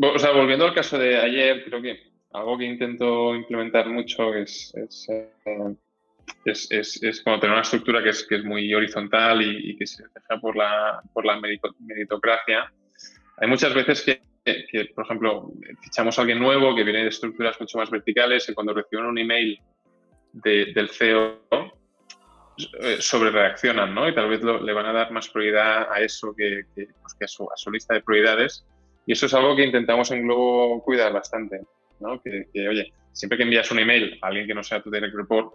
o 0.00 0.18
sea, 0.18 0.30
volviendo 0.32 0.64
al 0.64 0.74
caso 0.74 0.98
de 0.98 1.18
ayer, 1.18 1.64
creo 1.64 1.82
que 1.82 2.11
algo 2.32 2.58
que 2.58 2.64
intento 2.64 3.34
implementar 3.34 3.88
mucho 3.88 4.34
es, 4.34 4.72
es, 4.74 5.08
eh, 5.08 5.74
es, 6.44 7.02
es, 7.02 7.22
como 7.22 7.38
tener 7.38 7.52
una 7.52 7.62
estructura 7.62 8.02
que 8.02 8.10
es, 8.10 8.26
que 8.26 8.36
es 8.36 8.44
muy 8.44 8.72
horizontal 8.74 9.42
y, 9.42 9.76
que 9.76 9.86
se 9.86 10.02
deja 10.02 10.40
por 10.40 10.56
la, 10.56 11.02
por 11.12 11.24
la 11.24 11.40
meritocracia. 11.40 12.72
Hay 13.38 13.48
muchas 13.48 13.74
veces 13.74 14.02
que, 14.02 14.22
que, 14.44 14.86
por 14.94 15.04
ejemplo, 15.04 15.52
fichamos 15.82 16.18
a 16.18 16.22
alguien 16.22 16.38
nuevo 16.38 16.74
que 16.74 16.84
viene 16.84 17.02
de 17.02 17.08
estructuras 17.08 17.60
mucho 17.60 17.78
más 17.78 17.90
verticales 17.90 18.48
y 18.48 18.54
cuando 18.54 18.74
reciben 18.74 19.06
un 19.06 19.18
email 19.18 19.60
del 20.32 20.88
CEO 20.88 21.42
eh, 22.80 22.96
sobre 23.00 23.30
reaccionan, 23.30 23.94
¿no? 23.94 24.08
Y 24.08 24.14
tal 24.14 24.28
vez 24.28 24.42
le 24.42 24.72
van 24.72 24.86
a 24.86 24.92
dar 24.92 25.10
más 25.10 25.28
prioridad 25.28 25.90
a 25.90 26.00
eso 26.00 26.34
que, 26.34 26.62
que, 26.74 26.86
pues 27.00 27.16
a, 27.20 27.26
su, 27.26 27.44
a, 27.44 27.56
su, 27.56 27.70
lista 27.70 27.94
de 27.94 28.02
prioridades. 28.02 28.66
Y 29.06 29.12
eso 29.12 29.26
es 29.26 29.34
algo 29.34 29.56
que 29.56 29.64
intentamos 29.64 30.10
en 30.10 30.22
Globo 30.22 30.82
cuidar 30.82 31.12
bastante, 31.12 31.60
¿no? 32.02 32.20
Que, 32.20 32.46
oye, 32.68 32.92
siempre 33.12 33.38
que 33.38 33.44
envías 33.44 33.70
un 33.70 33.78
email 33.78 34.18
a 34.20 34.26
alguien 34.26 34.46
que 34.46 34.54
no 34.54 34.62
sea 34.62 34.82
tu 34.82 34.90
direct 34.90 35.14
report, 35.14 35.54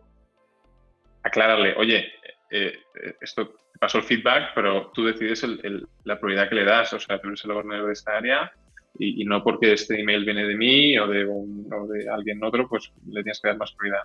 aclararle, 1.23 1.75
oye, 1.75 2.07
eh, 2.49 2.79
eh, 3.03 3.15
esto 3.21 3.49
te 3.49 3.79
pasó 3.79 3.97
el 3.97 4.05
feedback, 4.05 4.51
pero 4.55 4.91
tú 4.93 5.05
decides 5.05 5.43
el, 5.43 5.87
la 6.05 6.19
prioridad 6.19 6.49
que 6.49 6.55
le 6.55 6.63
das, 6.63 6.93
o 6.93 6.99
sea, 6.99 7.19
tú 7.19 7.27
eres 7.27 7.43
el 7.43 7.53
gobernador 7.53 7.87
de 7.87 7.93
esta 7.93 8.17
área 8.17 8.51
y, 8.99 9.23
no 9.25 9.43
porque 9.43 9.73
este 9.73 9.99
email 9.99 10.25
viene 10.25 10.47
de 10.47 10.55
mí 10.55 10.97
o 10.97 11.07
de, 11.07 11.25
un, 11.25 11.71
o 11.71 11.85
de 11.87 12.09
alguien 12.09 12.43
otro, 12.43 12.67
pues 12.67 12.91
le 13.05 13.21
tienes 13.21 13.39
que 13.39 13.49
dar 13.49 13.57
más 13.57 13.71
prioridad 13.73 14.03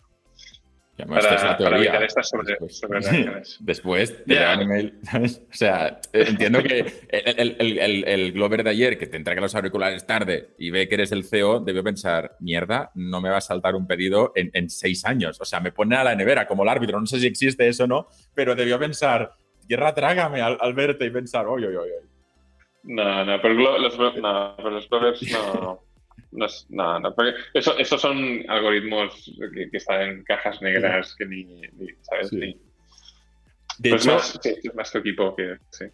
para, 0.97 1.57
para, 1.57 1.77
evitar 1.79 2.03
estas 2.03 2.29
sobre, 2.29 2.57
Después 3.61 4.25
te 4.27 4.35
yeah. 4.35 4.55
email, 4.55 4.99
¿sabes? 5.03 5.43
O 5.51 5.55
sea, 5.55 6.01
entiendo 6.13 6.63
que 6.63 6.81
el, 7.09 7.57
el, 7.59 7.79
el, 7.79 8.05
el, 8.07 8.33
Glover 8.33 8.63
de 8.63 8.71
ayer 8.71 8.99
que 8.99 9.07
te 9.07 9.17
entrega 9.17 9.41
los 9.41 9.55
auriculares 9.55 10.07
tarde 10.07 10.51
y 10.59 10.71
ve 10.71 10.89
que 10.89 10.97
eres 10.97 11.13
el 11.13 11.25
CEO, 11.25 11.61
debió 11.61 11.83
pensar, 11.83 12.37
mierda, 12.41 12.91
no 12.95 13.21
me 13.21 13.31
va 13.31 13.39
a 13.39 13.41
saltar 13.41 13.75
un 13.75 13.87
pedido 13.87 14.33
en, 14.37 14.51
en 14.53 14.69
seis 14.69 15.05
años. 15.05 15.41
O 15.41 15.45
sea, 15.45 15.61
me 15.61 15.73
pone 15.73 15.97
a 15.97 16.05
la 16.05 16.15
nevera 16.15 16.47
como 16.47 16.63
el 16.63 16.69
árbitro, 16.69 17.01
no 17.01 17.07
sé 17.07 17.19
si 17.21 17.27
existe 17.27 17.67
eso 17.69 17.85
o 17.85 17.87
no, 17.87 18.09
pero 18.35 18.55
debió 18.55 18.79
pensar, 18.79 19.33
tierra 19.67 19.95
trágame 19.95 20.41
al, 20.41 20.59
al 20.61 20.75
verte 20.75 21.07
y 21.07 21.11
pensar, 21.11 21.47
oye, 21.47 21.69
oye, 21.69 21.79
oye. 21.79 22.13
No, 22.85 23.25
no, 23.25 23.41
pero 23.41 23.55
los, 23.55 23.99
no, 23.99 24.55
pero 24.57 24.71
los 24.71 24.89
Glovers 24.89 25.23
no. 25.33 25.92
No, 26.33 26.47
no, 26.71 27.01
no 27.01 27.15
porque 27.15 27.35
eso, 27.55 27.77
esos 27.79 28.01
son 28.01 28.45
algoritmos 28.49 29.31
que, 29.55 29.77
están 29.77 30.03
en 30.03 30.25
cajas 30.25 30.61
negras 30.63 31.15
que 31.17 31.27
ni, 31.27 31.61
¿sabes? 32.03 32.33
Ni, 32.33 32.57
de 33.79 33.91
pues 33.91 34.05
hecho, 34.05 34.15
más, 34.15 34.39
sí, 34.43 34.55
es 34.63 34.75
más 34.75 34.93
tu 34.93 34.99
equipo 34.99 35.35
que. 35.35 35.57
Sí. 35.71 35.87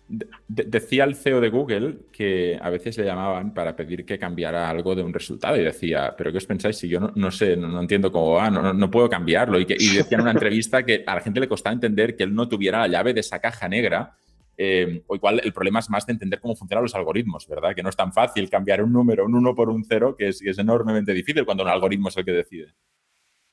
decía 0.49 1.05
el 1.05 1.15
CEO 1.15 1.41
de 1.41 1.49
Google 1.49 1.97
que 2.13 2.59
a 2.61 2.71
veces 2.71 2.99
le 2.99 3.05
llamaban 3.05 3.55
para 3.55 3.77
pedir 3.77 4.05
que 4.05 4.19
cambiara 4.19 4.69
algo 4.69 4.95
de 4.95 5.03
un 5.03 5.13
resultado 5.13 5.57
y 5.57 5.65
decía, 5.65 6.15
¿pero 6.17 6.31
qué 6.33 6.39
os 6.39 6.47
pensáis 6.47 6.77
si 6.77 6.89
yo 6.89 7.01
no, 7.01 7.13
no 7.15 7.31
sé, 7.31 7.57
no, 7.57 7.81
entiendo 7.81 8.11
cómo 8.11 8.33
va, 8.33 8.51
no, 8.51 8.73
no, 8.73 8.91
puedo 8.91 9.09
cambiarlo? 9.09 9.59
Y, 9.61 9.65
que, 9.65 9.75
y 9.79 9.97
decía 9.97 10.17
en 10.17 10.23
una 10.23 10.33
entrevista 10.33 10.83
que 10.85 11.05
a 11.07 11.15
la 11.15 11.21
gente 11.21 11.41
le 11.41 11.49
costaba 11.49 11.73
entender 11.73 12.17
que 12.17 12.25
él 12.25 12.35
no 12.35 12.49
tuviera 12.49 12.81
la 12.81 12.89
llave 12.89 13.15
de 13.15 13.21
esa 13.21 13.39
caja 13.39 13.69
negra 13.69 14.17
eh, 14.61 15.05
o 15.07 15.15
igual 15.15 15.41
el 15.43 15.53
problema 15.53 15.79
es 15.79 15.89
más 15.89 16.05
de 16.05 16.15
entender 16.15 16.41
cómo 16.41 16.57
funcionan 16.57 16.83
los 16.83 16.95
algoritmos, 16.97 17.47
¿verdad? 17.47 17.77
Que 17.77 17.83
no 17.85 17.91
es 17.91 17.97
tan 17.97 18.13
fácil 18.13 18.51
cambiar 18.51 18.83
un 18.83 18.93
número, 18.93 19.25
un 19.25 19.37
1 19.37 19.55
por 19.55 19.71
un 19.71 19.85
0, 19.85 20.17
que 20.19 20.29
es, 20.29 20.43
es 20.43 20.59
enormemente 20.59 21.15
difícil 21.15 21.45
cuando 21.45 21.63
un 21.63 21.69
algoritmo 21.69 22.09
es 22.09 22.17
el 22.17 22.25
que 22.25 22.33
decide. 22.33 22.75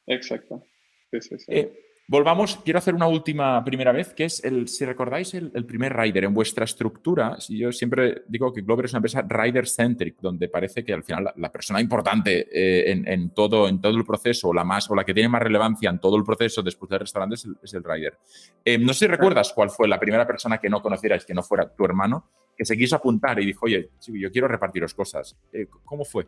Exacto. 0.07 0.63
Sí, 1.11 1.21
sí, 1.21 1.37
sí. 1.37 1.45
Eh, 1.47 1.84
Volvamos, 2.07 2.57
quiero 2.57 2.77
hacer 2.77 2.93
una 2.93 3.07
última 3.07 3.63
primera 3.63 3.91
vez, 3.91 4.13
que 4.13 4.25
es 4.25 4.43
el, 4.43 4.67
si 4.67 4.85
recordáis 4.85 5.33
el, 5.33 5.65
primer 5.65 5.97
rider 5.97 6.25
en 6.25 6.35
vuestra 6.35 6.63
estructura, 6.63 7.35
yo 7.49 7.71
siempre 7.71 8.21
digo 8.27 8.53
que 8.53 8.61
Glover 8.61 8.85
es 8.85 8.91
una 8.91 8.99
empresa 8.99 9.25
rider-centric, 9.27 10.17
donde 10.21 10.47
parece 10.47 10.85
que 10.85 10.93
al 10.93 11.03
final 11.03 11.33
la, 11.35 11.51
persona 11.51 11.81
importante 11.81 12.47
eh, 12.51 12.91
en, 13.07 13.31
todo, 13.31 13.67
en 13.67 13.81
todo 13.81 13.97
el 13.97 14.05
proceso, 14.05 14.49
o 14.49 14.53
la 14.53 14.63
más, 14.63 14.87
o 14.91 14.93
la 14.93 15.03
que 15.03 15.15
tiene 15.15 15.29
más 15.29 15.41
relevancia 15.41 15.89
en 15.89 15.97
todo 15.97 16.15
el 16.15 16.23
proceso 16.23 16.61
después 16.61 16.91
del 16.91 16.99
restaurante 16.99 17.37
es 17.63 17.73
el, 17.73 17.83
rider. 17.83 18.19
Eh, 18.63 18.77
no 18.77 18.93
sé 18.93 18.99
si 18.99 19.07
recuerdas 19.07 19.51
cuál 19.51 19.71
fue 19.71 19.87
la 19.87 19.99
primera 19.99 20.27
persona 20.27 20.59
que 20.59 20.69
no 20.69 20.83
conocierais, 20.83 21.25
que 21.25 21.33
no 21.33 21.41
fuera 21.41 21.73
tu 21.73 21.85
hermano, 21.85 22.29
que 22.55 22.65
se 22.65 22.77
quiso 22.77 22.97
apuntar 22.97 23.39
y 23.39 23.47
dijo, 23.47 23.65
oye, 23.65 23.89
yo 24.07 24.31
quiero 24.31 24.47
repartiros 24.47 24.93
cosas. 24.93 25.35
Eh, 25.51 25.65
¿Cómo 25.83 26.05
fue? 26.05 26.27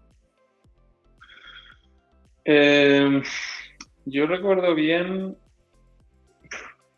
yo 4.06 4.26
recuerdo 4.26 4.74
bien 4.74 5.36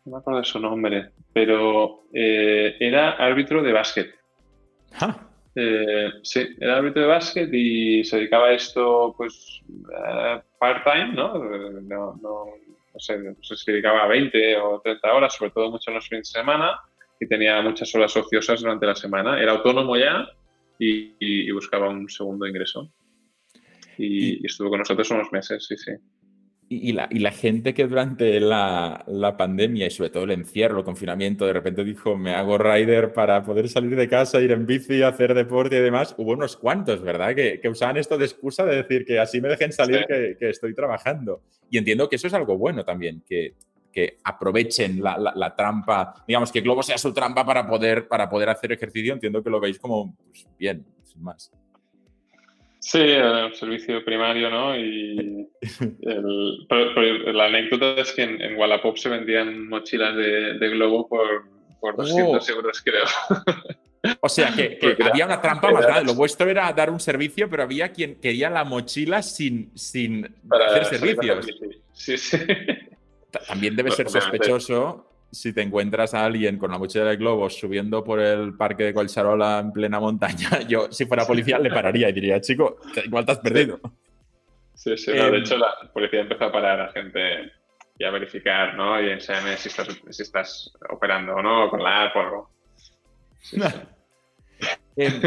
no 0.04 0.12
me 0.12 0.18
acuerdo 0.18 0.40
de 0.40 0.46
su 0.46 0.58
nombre, 0.58 1.10
pero 1.32 2.04
eh, 2.12 2.76
era 2.80 3.12
árbitro 3.12 3.62
de 3.62 3.72
básquet. 3.72 4.14
Ah. 5.00 5.26
Eh, 5.54 6.10
sí, 6.22 6.46
era 6.58 6.78
árbitro 6.78 7.02
de 7.02 7.08
básquet 7.08 7.50
y 7.52 8.04
se 8.04 8.16
dedicaba 8.16 8.48
a 8.48 8.52
esto, 8.52 9.14
pues, 9.16 9.60
uh, 9.68 10.40
part-time, 10.58 11.12
¿no? 11.12 11.34
No, 11.82 12.18
no, 12.22 12.46
sé, 12.98 13.18
no 13.18 13.34
sé 13.42 13.56
se 13.56 13.72
dedicaba 13.72 14.04
a 14.04 14.08
20 14.08 14.56
o 14.58 14.80
30 14.80 15.12
horas, 15.12 15.34
sobre 15.34 15.50
todo 15.50 15.70
mucho 15.70 15.90
en 15.90 15.96
los 15.96 16.08
fines 16.08 16.32
de 16.32 16.40
semana, 16.40 16.80
y 17.20 17.26
tenía 17.26 17.60
muchas 17.62 17.94
horas 17.94 18.16
ociosas 18.16 18.60
durante 18.60 18.86
la 18.86 18.94
semana. 18.94 19.40
Era 19.40 19.52
autónomo 19.52 19.96
ya 19.96 20.26
y, 20.78 21.50
buscaba 21.50 21.90
un 21.90 22.08
segundo 22.08 22.46
ingreso. 22.46 22.90
Y, 23.98 24.42
y, 24.42 24.46
estuvo 24.46 24.70
con 24.70 24.78
nosotros 24.78 25.10
unos 25.10 25.30
meses, 25.30 25.66
sí, 25.66 25.76
sí 25.76 25.92
y, 26.72 26.92
la, 26.92 27.08
y 27.10 27.18
la 27.18 27.32
gente 27.32 27.74
que 27.74 27.88
durante 27.88 28.38
la, 28.38 29.02
la, 29.08 29.36
pandemia 29.36 29.88
y 29.88 29.90
sobre 29.90 30.10
todo 30.10 30.22
el 30.22 30.30
encierro, 30.30 30.78
el 30.78 30.84
confinamiento, 30.84 31.44
de 31.44 31.52
repente 31.52 31.82
dijo, 31.82 32.16
me 32.16 32.32
hago 32.32 32.58
rider 32.58 33.12
para 33.12 33.42
poder 33.42 33.68
salir 33.68 33.96
de 33.96 34.08
casa, 34.08 34.40
ir 34.40 34.52
en 34.52 34.66
bici, 34.66 35.02
hacer 35.02 35.34
deporte 35.34 35.78
y 35.78 35.80
demás, 35.80 36.14
hubo 36.16 36.30
unos 36.30 36.56
cuantos, 36.56 37.02
¿verdad? 37.02 37.34
Que, 37.34 37.58
que 37.60 37.68
usaban 37.68 37.96
esto 37.96 38.16
de 38.16 38.26
excusa 38.26 38.64
de 38.64 38.76
decir 38.76 39.04
que 39.04 39.18
así 39.18 39.40
me 39.40 39.48
dejen 39.48 39.72
salir 39.72 40.06
que, 40.06 40.36
que, 40.38 40.50
estoy 40.50 40.72
trabajando. 40.72 41.42
Y 41.68 41.78
entiendo 41.78 42.08
que 42.08 42.14
eso 42.14 42.28
es 42.28 42.34
algo 42.34 42.56
bueno 42.56 42.84
también, 42.84 43.24
que, 43.28 43.54
que 43.92 44.18
aprovechen 44.22 45.02
la, 45.02 45.18
la, 45.18 45.56
trampa, 45.56 46.22
digamos, 46.24 46.52
que 46.52 46.60
Globo 46.60 46.84
sea 46.84 46.98
su 46.98 47.12
trampa 47.12 47.44
para 47.44 47.66
poder, 47.66 48.06
para 48.06 48.30
poder 48.30 48.48
hacer 48.48 48.70
ejercicio, 48.70 49.12
entiendo 49.12 49.42
que 49.42 49.50
lo 49.50 49.58
veis 49.58 49.80
como 49.80 50.14
pues, 50.24 50.46
bien, 50.56 50.86
sin 51.02 51.20
más. 51.20 51.50
Sí, 52.80 52.98
el 52.98 53.54
servicio 53.54 54.02
primario, 54.04 54.50
¿no? 54.50 54.74
Y 54.74 55.46
el, 56.00 56.66
la 57.36 57.44
anécdota 57.44 58.00
es 58.00 58.12
que 58.12 58.22
en, 58.22 58.56
Wallapop 58.56 58.96
se 58.96 59.10
vendían 59.10 59.68
mochilas 59.68 60.16
de, 60.16 60.58
de 60.58 60.68
globo 60.70 61.06
por, 61.06 61.44
por 61.78 61.96
200 61.96 62.48
euros, 62.48 62.82
creo. 62.82 63.04
O 64.20 64.30
sea, 64.30 64.50
que, 64.54 64.78
había 65.04 65.26
una 65.26 65.42
trampa 65.42 65.70
más 65.70 65.84
grande. 65.84 66.04
Lo 66.04 66.14
vuestro 66.14 66.48
era 66.48 66.72
dar 66.72 66.90
un 66.90 67.00
servicio, 67.00 67.50
pero 67.50 67.64
había 67.64 67.92
quien 67.92 68.18
quería 68.18 68.48
la 68.48 68.64
mochila 68.64 69.20
sin, 69.20 69.70
sin 69.76 70.36
hacer 70.50 70.84
servicios. 70.86 71.46
Sí, 71.92 72.16
sí. 72.16 72.38
También 73.46 73.76
debe 73.76 73.90
ser 73.90 74.08
sospechoso 74.08 75.09
si 75.32 75.52
te 75.52 75.62
encuentras 75.62 76.14
a 76.14 76.24
alguien 76.24 76.58
con 76.58 76.70
la 76.70 76.78
mochila 76.78 77.04
de 77.04 77.16
globos 77.16 77.58
subiendo 77.58 78.02
por 78.02 78.20
el 78.20 78.56
parque 78.56 78.84
de 78.84 78.94
Colcharola 78.94 79.60
en 79.60 79.72
plena 79.72 80.00
montaña, 80.00 80.60
yo, 80.68 80.90
si 80.90 81.06
fuera 81.06 81.26
policía, 81.26 81.58
le 81.58 81.70
pararía 81.70 82.08
y 82.08 82.12
diría, 82.12 82.40
chico, 82.40 82.78
igual 83.04 83.24
te 83.24 83.32
has 83.32 83.38
perdido. 83.38 83.80
Sí, 84.74 84.96
sí, 84.96 85.12
de 85.12 85.18
em, 85.18 85.34
hecho 85.34 85.56
la 85.58 85.74
policía 85.92 86.20
empezó 86.20 86.44
a 86.44 86.52
parar 86.52 86.80
a 86.80 86.92
gente 86.92 87.52
y 87.98 88.04
a 88.04 88.10
verificar, 88.10 88.74
¿no? 88.74 89.00
Y 89.00 89.10
enseñarme 89.10 89.56
si 89.56 89.68
estás, 89.68 89.88
si 90.08 90.22
estás 90.22 90.72
operando 90.88 91.34
o 91.34 91.42
no, 91.42 91.68
con 91.68 91.82
la 91.82 92.04
app 92.04 92.16
o 92.16 92.20
algo. 92.20 92.50
Em, 94.96 95.22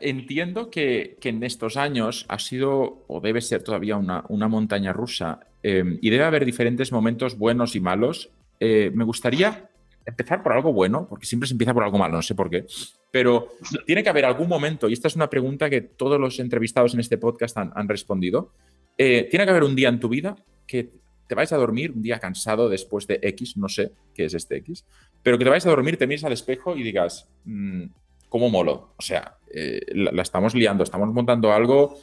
entiendo 0.00 0.70
que, 0.70 1.16
que, 1.18 1.30
en 1.30 1.42
estos 1.44 1.78
años 1.78 2.26
ha 2.28 2.38
sido, 2.38 3.04
o 3.06 3.20
debe 3.22 3.40
ser 3.40 3.62
todavía 3.62 3.96
una, 3.96 4.24
una 4.28 4.48
montaña 4.48 4.92
rusa, 4.92 5.40
eh, 5.62 5.98
y 6.02 6.10
debe 6.10 6.24
haber 6.24 6.44
diferentes 6.44 6.92
momentos 6.92 7.38
buenos 7.38 7.74
y 7.74 7.80
malos 7.80 8.30
eh, 8.60 8.90
me 8.94 9.04
gustaría 9.04 9.68
empezar 10.06 10.42
por 10.42 10.52
algo 10.52 10.72
bueno, 10.72 11.06
porque 11.08 11.26
siempre 11.26 11.46
se 11.46 11.54
empieza 11.54 11.72
por 11.72 11.82
algo 11.82 11.98
malo, 11.98 12.14
no 12.14 12.22
sé 12.22 12.34
por 12.34 12.50
qué, 12.50 12.66
pero 13.10 13.48
tiene 13.86 14.02
que 14.02 14.10
haber 14.10 14.24
algún 14.24 14.48
momento, 14.48 14.88
y 14.88 14.92
esta 14.92 15.08
es 15.08 15.16
una 15.16 15.30
pregunta 15.30 15.70
que 15.70 15.80
todos 15.80 16.20
los 16.20 16.38
entrevistados 16.38 16.94
en 16.94 17.00
este 17.00 17.16
podcast 17.16 17.56
han, 17.56 17.88
respondido, 17.88 18.52
eh, 18.98 19.26
tiene 19.30 19.44
que 19.44 19.50
haber 19.50 19.64
un 19.64 19.74
día 19.74 19.88
en 19.88 20.00
tu 20.00 20.08
vida 20.08 20.36
que 20.66 20.90
te 21.26 21.34
vayas 21.34 21.52
a 21.52 21.56
dormir, 21.56 21.92
un 21.92 22.02
día 22.02 22.18
cansado 22.18 22.68
después 22.68 23.06
de 23.06 23.18
X, 23.22 23.56
no 23.56 23.68
sé 23.68 23.92
qué 24.14 24.26
es 24.26 24.34
este 24.34 24.56
X, 24.58 24.84
pero 25.22 25.38
que 25.38 25.44
te 25.44 25.50
vayas 25.50 25.66
a 25.66 25.70
dormir, 25.70 25.96
te 25.96 26.06
mires 26.06 26.24
al 26.24 26.32
espejo 26.32 26.76
y 26.76 26.82
digas, 26.82 27.28
mm, 27.44 27.84
¿cómo 28.28 28.50
molo? 28.50 28.94
O 28.96 29.02
sea, 29.02 29.38
eh, 29.50 29.80
la, 29.94 30.22
estamos 30.22 30.54
liando, 30.54 30.84
estamos 30.84 31.12
montando 31.12 31.52
algo 31.52 31.98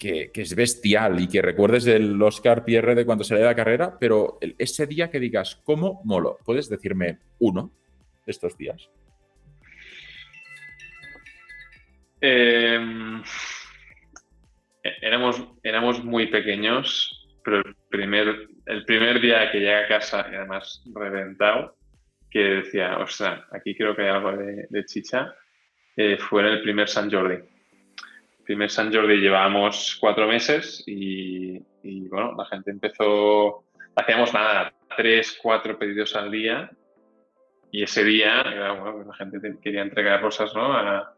que, 0.00 0.30
es 0.34 0.54
bestial 0.56 1.20
y 1.20 1.28
que 1.28 1.42
recuerdes 1.42 1.84
del 1.84 2.20
Oscar 2.22 2.64
Pierre 2.64 2.94
de 2.94 3.04
cuando 3.04 3.22
salió 3.22 3.44
de 3.44 3.50
la 3.50 3.54
carrera, 3.54 3.98
pero 4.00 4.38
ese 4.58 4.86
día 4.86 5.10
que 5.10 5.20
digas, 5.20 5.60
¿cómo 5.62 6.00
molo? 6.04 6.38
¿Puedes 6.44 6.70
decirme 6.70 7.18
uno 7.38 7.70
de 8.24 8.32
estos 8.32 8.56
días? 8.56 8.88
Em, 12.22 13.22
éramos, 15.02 15.44
éramos 15.62 16.02
muy 16.02 16.28
pequeños, 16.28 17.28
pero 17.44 17.58
el 17.58 17.76
primer, 17.90 18.48
el 18.66 18.84
primer 18.86 19.20
día 19.20 19.52
que 19.52 19.58
llegué 19.58 19.74
a 19.74 19.88
casa, 19.88 20.26
y 20.32 20.34
además 20.34 20.82
reventado, 20.94 21.76
que 22.30 22.38
decía, 22.38 22.96
ostras, 22.98 23.42
aquí 23.52 23.76
creo 23.76 23.94
que 23.94 24.02
hay 24.02 24.08
algo 24.08 24.32
de, 24.32 24.84
chicha, 24.86 25.34
eh, 25.94 26.16
fue 26.16 26.40
en 26.40 26.48
el 26.48 26.62
primer 26.62 26.88
San 26.88 27.10
Jordi. 27.10 27.36
Primer 28.50 28.68
San 28.68 28.92
Jordi 28.92 29.18
llevábamos 29.18 29.96
cuatro 30.00 30.26
meses 30.26 30.82
y, 30.84 31.60
bueno, 32.08 32.34
la 32.36 32.44
gente 32.46 32.72
empezó, 32.72 33.62
hacíamos 33.94 34.34
nada, 34.34 34.74
tres, 34.96 35.38
cuatro 35.40 35.78
pedidos 35.78 36.16
al 36.16 36.32
día 36.32 36.68
y 37.70 37.84
ese 37.84 38.02
día, 38.02 38.42
bueno, 38.74 39.04
la 39.04 39.14
gente 39.14 39.38
quería 39.62 39.82
entregar 39.82 40.20
rosas 40.20 40.52
¿no? 40.52 40.72
a 40.72 41.14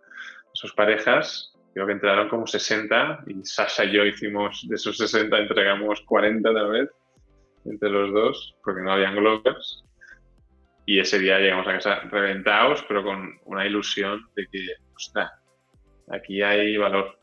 sus 0.53 0.75
parejas 0.75 1.57
creo 1.73 1.87
que 1.87 1.95
entraron 1.95 2.29
como 2.29 2.47
60 2.47 3.25
y 3.27 3.43
Sasha 3.47 3.87
y 3.87 3.93
yo 3.93 4.05
hicimos, 4.05 4.67
de 4.69 4.75
esos 4.75 4.99
60 4.99 5.35
entregamos 5.39 6.03
40 6.03 6.53
tal 6.53 6.71
vez 6.71 6.91
entre 7.65 7.89
los 7.89 8.13
dos, 8.13 8.57
porque 8.63 8.83
no 8.83 8.93
habían 8.93 9.17
globers. 9.17 9.83
Y 10.85 10.99
ese 10.99 11.19
día 11.19 11.39
llegamos 11.39 11.67
a 11.67 11.73
casa 11.73 12.01
reventados, 12.11 12.85
pero 12.87 13.03
con 13.03 13.41
una 13.47 13.65
ilusión 13.65 14.21
de 14.37 14.47
que, 14.49 14.67
ostras, 14.95 15.31
aquí 16.09 16.43
hay 16.43 16.77
valor. 16.77 17.19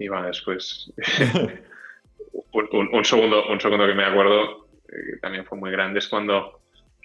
Y 0.00 0.08
bueno, 0.08 0.26
después, 0.28 0.90
un, 2.52 3.04
segundo, 3.04 3.48
un 3.48 3.60
segundo 3.60 3.86
que 3.86 3.94
me 3.94 4.04
acuerdo, 4.04 4.66
eh, 4.88 5.12
que 5.12 5.16
también 5.20 5.44
fue 5.44 5.58
muy 5.58 5.70
grande, 5.70 5.98
es 5.98 6.08
cuando 6.08 6.62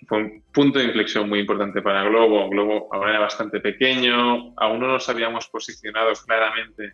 fue 0.07 0.17
un 0.19 0.43
punto 0.53 0.79
de 0.79 0.85
inflexión 0.85 1.27
muy 1.27 1.39
importante 1.39 1.81
para 1.81 2.05
Globo. 2.05 2.49
Globo 2.49 2.87
ahora 2.93 3.11
era 3.11 3.19
bastante 3.19 3.59
pequeño, 3.59 4.53
aún 4.55 4.79
no 4.79 4.87
nos 4.87 5.09
habíamos 5.09 5.47
posicionado 5.47 6.13
claramente 6.25 6.93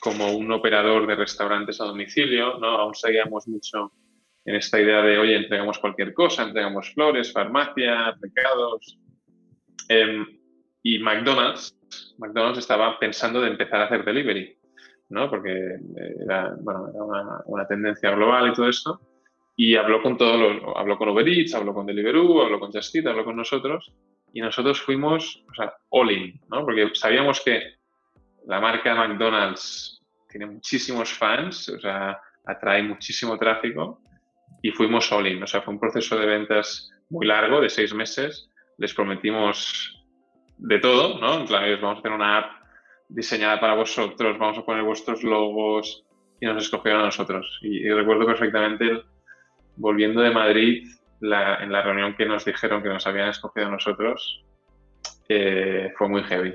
como 0.00 0.30
un 0.32 0.52
operador 0.52 1.06
de 1.06 1.16
restaurantes 1.16 1.80
a 1.80 1.84
domicilio, 1.84 2.58
¿no? 2.58 2.68
Aún 2.76 2.94
seguíamos 2.94 3.48
mucho 3.48 3.92
en 4.44 4.56
esta 4.56 4.78
idea 4.78 5.00
de, 5.02 5.18
oye, 5.18 5.36
entregamos 5.36 5.78
cualquier 5.78 6.12
cosa, 6.12 6.42
entregamos 6.42 6.92
flores, 6.92 7.32
farmacia, 7.32 8.14
recados. 8.20 8.98
Em, 9.88 10.26
y 10.82 10.98
McDonald's, 10.98 11.76
McDonald's 12.18 12.58
estaba 12.58 12.98
pensando 12.98 13.40
de 13.40 13.48
empezar 13.48 13.80
a 13.80 13.84
hacer 13.84 14.04
delivery, 14.04 14.56
¿no? 15.10 15.28
Porque 15.28 15.76
era, 16.22 16.54
bueno, 16.60 16.88
era 16.88 17.02
una, 17.02 17.40
una 17.46 17.66
tendencia 17.66 18.10
global 18.10 18.48
y 18.48 18.52
todo 18.54 18.68
esto 18.68 19.00
y 19.62 19.76
habló 19.76 20.02
con 20.02 20.16
todos 20.16 20.40
los, 20.40 20.74
habló 20.74 20.96
con 20.96 21.10
Uber 21.10 21.28
Eats, 21.28 21.54
habló 21.54 21.74
con 21.74 21.84
Deliveroo, 21.84 22.40
habló 22.40 22.58
con 22.58 22.72
Just 22.72 22.94
Eat, 22.94 23.06
habló 23.06 23.26
con 23.26 23.36
nosotros 23.36 23.92
y 24.32 24.40
nosotros 24.40 24.80
fuimos, 24.80 25.44
o 25.50 25.54
sea, 25.54 25.74
all 25.90 26.10
in, 26.10 26.40
¿no? 26.48 26.64
Porque 26.64 26.88
sabíamos 26.94 27.42
que 27.42 27.74
la 28.46 28.58
marca 28.58 28.94
McDonald's 28.94 30.00
tiene 30.30 30.46
muchísimos 30.46 31.12
fans, 31.12 31.68
o 31.68 31.78
sea, 31.78 32.18
atrae 32.46 32.82
muchísimo 32.82 33.36
tráfico 33.36 34.00
y 34.62 34.70
fuimos 34.70 35.12
all 35.12 35.26
in, 35.26 35.42
o 35.42 35.46
sea, 35.46 35.60
fue 35.60 35.74
un 35.74 35.80
proceso 35.80 36.18
de 36.18 36.24
ventas 36.24 36.90
muy 37.10 37.26
largo, 37.26 37.60
de 37.60 37.68
seis 37.68 37.92
meses, 37.92 38.48
les 38.78 38.94
prometimos 38.94 39.99
de 40.60 40.78
todo, 40.78 41.18
¿no? 41.18 41.40
En 41.40 41.46
plan, 41.46 41.64
vamos 41.80 41.96
a 41.96 42.00
hacer 42.00 42.12
una 42.12 42.38
app 42.38 42.52
diseñada 43.08 43.58
para 43.58 43.74
vosotros, 43.74 44.38
vamos 44.38 44.58
a 44.58 44.64
poner 44.64 44.82
vuestros 44.84 45.22
logos 45.22 46.04
y 46.40 46.46
nos 46.46 46.62
escogieron 46.62 47.02
a 47.02 47.06
nosotros. 47.06 47.58
Y, 47.62 47.88
recuerdo 47.88 48.26
perfectamente 48.26 49.02
volviendo 49.76 50.20
de 50.20 50.30
Madrid, 50.30 50.86
en 51.22 51.72
la 51.72 51.82
reunión 51.82 52.14
que 52.16 52.26
nos 52.26 52.44
dijeron 52.44 52.82
que 52.82 52.88
nos 52.88 53.06
habían 53.06 53.28
escogido 53.28 53.66
a 53.66 53.70
nosotros, 53.70 54.44
eh, 55.28 55.92
fue 55.96 56.08
muy 56.08 56.22
heavy. 56.24 56.54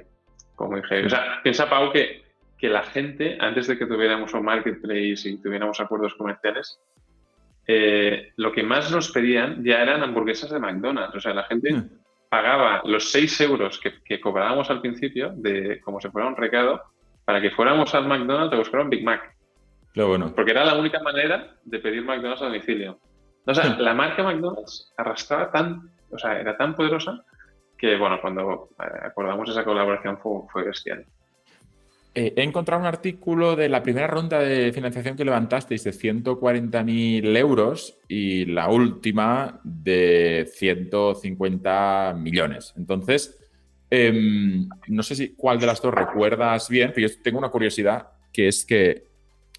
Fue 0.56 0.68
muy 0.68 0.82
heavy. 0.84 1.06
O 1.06 1.10
sea, 1.10 1.42
piensa, 1.42 1.70
Pau, 1.70 1.92
que, 1.92 2.24
que 2.58 2.70
la 2.70 2.84
gente, 2.84 3.38
antes 3.40 3.68
de 3.68 3.78
que 3.78 3.86
tuviéramos 3.86 4.34
un 4.34 4.44
marketplace 4.44 5.30
y 5.30 5.42
tuviéramos 5.42 5.80
acuerdos 5.80 6.14
comerciales, 6.16 6.80
eh, 7.68 8.34
lo 8.36 8.52
que 8.52 8.64
más 8.64 8.92
nos 8.92 9.12
pedían 9.12 9.64
ya 9.64 9.82
eran 9.82 10.04
hamburguesas 10.04 10.52
de 10.52 10.60
McDonald's. 10.60 11.16
O 11.16 11.20
sea, 11.20 11.34
la 11.34 11.44
gente 11.44 11.74
hmm. 11.74 11.90
Pagaba 12.30 12.82
los 12.86 13.12
6 13.12 13.42
euros 13.42 13.80
que, 13.80 14.02
que, 14.04 14.20
cobrábamos 14.20 14.70
al 14.70 14.82
principio, 14.82 15.32
de 15.36 15.80
como 15.82 16.00
si 16.00 16.10
fuera 16.10 16.28
un 16.28 16.36
recado, 16.36 16.82
para 17.26 17.42
que 17.42 17.52
fuéramos 17.52 17.94
al 17.96 18.08
McDonald's 18.08 18.54
a 18.54 18.58
buscar 18.58 18.82
un 18.82 18.90
Big 18.90 19.04
Mac. 19.04 19.36
bueno. 19.96 20.34
Porque 20.36 20.52
era 20.52 20.66
la 20.66 20.76
única 20.76 21.00
manera 21.00 21.56
de 21.64 21.80
pedir 21.80 22.04
McDonald's 22.04 22.42
a 22.42 22.46
domicilio. 22.46 23.00
O 23.46 23.54
sea, 23.54 23.76
la 23.80 23.94
marca 23.94 24.24
McDonald's 24.24 24.94
arrastraba 24.98 25.52
tan, 25.52 25.90
o 26.12 26.18
sea, 26.18 26.40
era 26.40 26.56
tan 26.58 26.76
poderosa 26.76 27.24
que, 27.78 27.98
bueno, 27.98 28.20
cuando 28.22 28.70
eh, 28.80 29.00
acordamos 29.04 29.50
esa 29.50 29.64
colaboración 29.64 30.18
fue, 30.20 30.64
bestial. 30.64 31.06
Eh, 32.18 32.34
he 32.38 32.44
encontrado 32.44 32.80
un 32.82 32.88
artículo 32.88 33.58
de 33.58 33.68
la 33.68 33.84
primera 33.84 34.08
ronda 34.08 34.40
de 34.40 34.72
financiación 34.72 35.18
que 35.18 35.26
levantasteis 35.26 35.84
de 35.84 35.92
140.000 35.92 37.38
euros 37.38 37.98
y 38.08 38.46
la 38.46 38.70
última 38.70 39.60
de 39.66 40.50
150 40.56 42.16
millones. 42.18 42.74
Entonces, 42.78 43.38
em, 43.90 44.70
no 44.88 45.04
sé 45.04 45.16
si 45.16 45.36
cuál 45.36 45.60
de 45.60 45.66
las 45.66 45.82
dos 45.82 45.94
recuerdas 45.94 46.70
bien, 46.70 46.94
pero 46.96 47.10
yo 47.10 47.14
tengo 47.22 47.38
una 47.38 47.50
curiosidad 47.50 48.08
que 48.32 48.48
es 48.48 48.64
que 48.64 49.04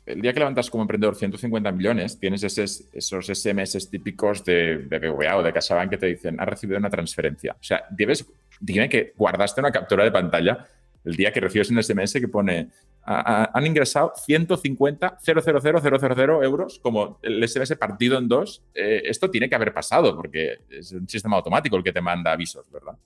el 0.07 0.23
día 0.23 0.33
que 0.33 0.39
levantas 0.39 0.71
como 0.71 0.83
emprendedor 0.83 1.15
150 1.15 1.73
millones, 1.73 2.19
tienes 2.19 2.43
esos, 2.43 3.27
SMS 3.27 3.91
típicos 3.91 4.43
de 4.47 4.77
BBVA 4.77 5.37
o 5.37 5.43
de 5.43 5.53
CaixaBank 5.53 5.91
que 5.91 5.99
te 5.99 6.07
dicen, 6.07 6.41
has 6.41 6.49
recibido 6.49 6.79
una 6.79 6.89
transferencia. 6.89 7.53
O 7.53 7.63
sea, 7.63 7.85
debes, 7.91 8.25
dime 8.61 8.89
que 8.89 9.13
guardaste 9.15 9.61
una 9.61 9.73
captura 9.73 10.05
de 10.05 10.13
pantalla 10.13 10.67
el 11.07 11.15
día 11.15 11.33
que 11.33 11.41
recibes 11.41 11.71
un 11.71 11.83
SMS 11.83 12.15
que 12.15 12.29
pone, 12.29 12.69
han 13.05 13.67
ingresado 13.67 14.13
150 14.15 15.19
000 15.21 16.43
euros, 16.43 16.81
como 16.81 17.19
el 17.23 17.49
SMS 17.49 17.77
partido 17.77 18.19
en 18.19 18.29
dos. 18.29 18.65
Eh, 18.75 19.03
esto 19.05 19.31
tiene 19.31 19.49
que 19.49 19.55
haber 19.55 19.73
pasado 19.73 20.17
porque 20.17 20.59
es 20.69 20.93
un 20.93 21.09
sistema 21.09 21.37
automático 21.37 21.77
el 21.77 21.85
que 21.85 21.93
te 21.93 22.01
manda 22.01 22.33
avisos, 22.33 22.71
¿verdad? 22.71 22.97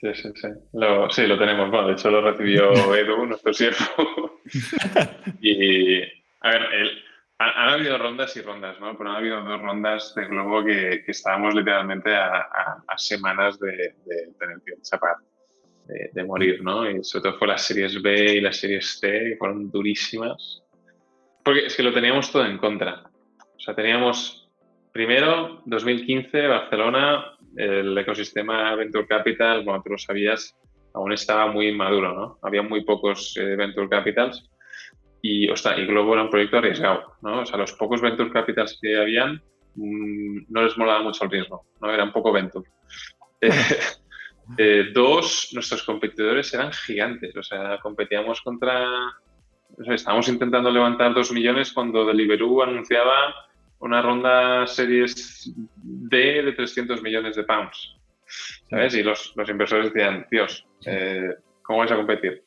Sí, 0.00 0.14
sí, 0.14 0.28
sí. 0.34 0.48
Lo, 0.74 1.10
sí, 1.10 1.26
lo 1.26 1.38
tenemos. 1.38 1.70
Bueno, 1.70 1.88
de 1.88 1.94
hecho 1.94 2.10
lo 2.10 2.20
recibió 2.20 2.70
Edu, 2.94 3.26
nuestro 3.26 3.52
siervo. 3.52 4.40
y, 5.40 6.02
a 6.40 6.50
ver, 6.50 6.62
han, 7.38 7.68
habido 7.70 7.98
rondas 7.98 8.36
y 8.36 8.42
rondas, 8.42 8.78
¿no? 8.80 8.96
Pero 8.96 9.10
han 9.10 9.16
habido 9.16 9.42
dos 9.42 9.60
rondas 9.60 10.14
de 10.14 10.26
Globo 10.26 10.64
que, 10.64 11.02
que 11.04 11.10
estábamos 11.12 11.54
literalmente 11.54 12.14
a, 12.14 12.46
a, 12.86 12.98
semanas 12.98 13.58
de, 13.58 13.72
de, 14.04 14.32
tener 14.38 14.60
que 14.64 14.80
chapar, 14.82 15.16
de, 15.88 16.10
de, 16.12 16.24
morir, 16.24 16.62
¿no? 16.62 16.88
Y 16.88 17.02
sobre 17.02 17.24
todo 17.24 17.38
fue 17.38 17.48
las 17.48 17.64
series 17.66 18.00
B 18.00 18.34
y 18.34 18.40
las 18.40 18.58
series 18.58 18.98
C, 19.00 19.08
que 19.30 19.36
fueron 19.36 19.70
durísimas. 19.70 20.62
Porque 21.42 21.66
es 21.66 21.76
que 21.76 21.82
lo 21.82 21.92
teníamos 21.92 22.30
todo 22.30 22.44
en 22.44 22.58
contra. 22.58 23.10
O 23.40 23.60
sea, 23.60 23.74
teníamos 23.74 24.48
primero, 24.92 25.62
2015, 25.66 26.46
Barcelona, 26.46 27.38
el 27.56 27.96
ecosistema 27.96 28.74
Venture 28.74 29.06
Capital, 29.06 29.64
como 29.64 29.82
tú 29.82 29.90
lo 29.90 29.98
sabías, 29.98 30.56
aún 30.94 31.12
estaba 31.12 31.46
muy 31.50 31.72
maduro, 31.72 32.14
¿no? 32.14 32.38
Había 32.42 32.62
muy 32.62 32.84
pocos 32.84 33.36
eh, 33.36 33.56
Venture 33.56 33.88
Capitals 33.88 34.50
y, 35.22 35.50
y 35.50 35.86
Globo 35.86 36.14
era 36.14 36.22
un 36.22 36.30
proyecto 36.30 36.58
arriesgado, 36.58 37.14
¿no? 37.22 37.42
O 37.42 37.46
sea, 37.46 37.58
los 37.58 37.72
pocos 37.74 38.00
Venture 38.00 38.30
Capitals 38.30 38.78
que 38.80 38.96
habían 38.96 39.42
mm, 39.74 40.46
no 40.48 40.62
les 40.62 40.76
molaba 40.76 41.02
mucho 41.02 41.24
el 41.24 41.30
riesgo, 41.30 41.64
¿no? 41.80 41.92
Era 41.92 42.04
un 42.04 42.12
poco 42.12 42.32
Venture. 42.32 42.68
Eh, 44.56 44.90
dos, 44.94 45.50
nuestros 45.52 45.82
competidores 45.82 46.52
eran 46.54 46.72
gigantes, 46.72 47.36
o 47.36 47.42
sea, 47.42 47.78
competíamos 47.80 48.40
contra... 48.40 48.86
O 49.78 49.84
sea, 49.84 49.94
estábamos 49.94 50.28
intentando 50.28 50.70
levantar 50.70 51.12
dos 51.14 51.30
millones 51.30 51.72
cuando 51.72 52.06
Deliveroo 52.06 52.62
anunciaba 52.62 53.34
una 53.80 54.02
ronda 54.02 54.66
series 54.66 55.52
D 55.54 56.42
de 56.42 56.52
300 56.52 57.02
millones 57.02 57.36
de 57.36 57.44
pounds. 57.44 57.94
¿Sabes? 58.68 58.94
Y 58.94 59.02
los, 59.02 59.32
los 59.36 59.48
inversores 59.48 59.92
decían, 59.92 60.26
Dios, 60.30 60.66
eh, 60.84 61.34
¿cómo 61.62 61.80
vais 61.80 61.92
a 61.92 61.96
competir? 61.96 62.44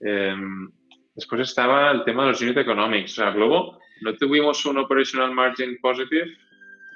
Em, 0.00 0.70
después 1.14 1.40
estaba 1.42 1.90
el 1.90 2.04
tema 2.04 2.24
de 2.24 2.30
los 2.30 2.40
unit 2.40 2.58
economics. 2.58 3.12
O 3.12 3.22
sea, 3.22 3.30
Globo, 3.30 3.78
no 4.02 4.14
tuvimos 4.16 4.64
un 4.66 4.78
operational 4.78 5.32
margin 5.32 5.78
positive, 5.80 6.36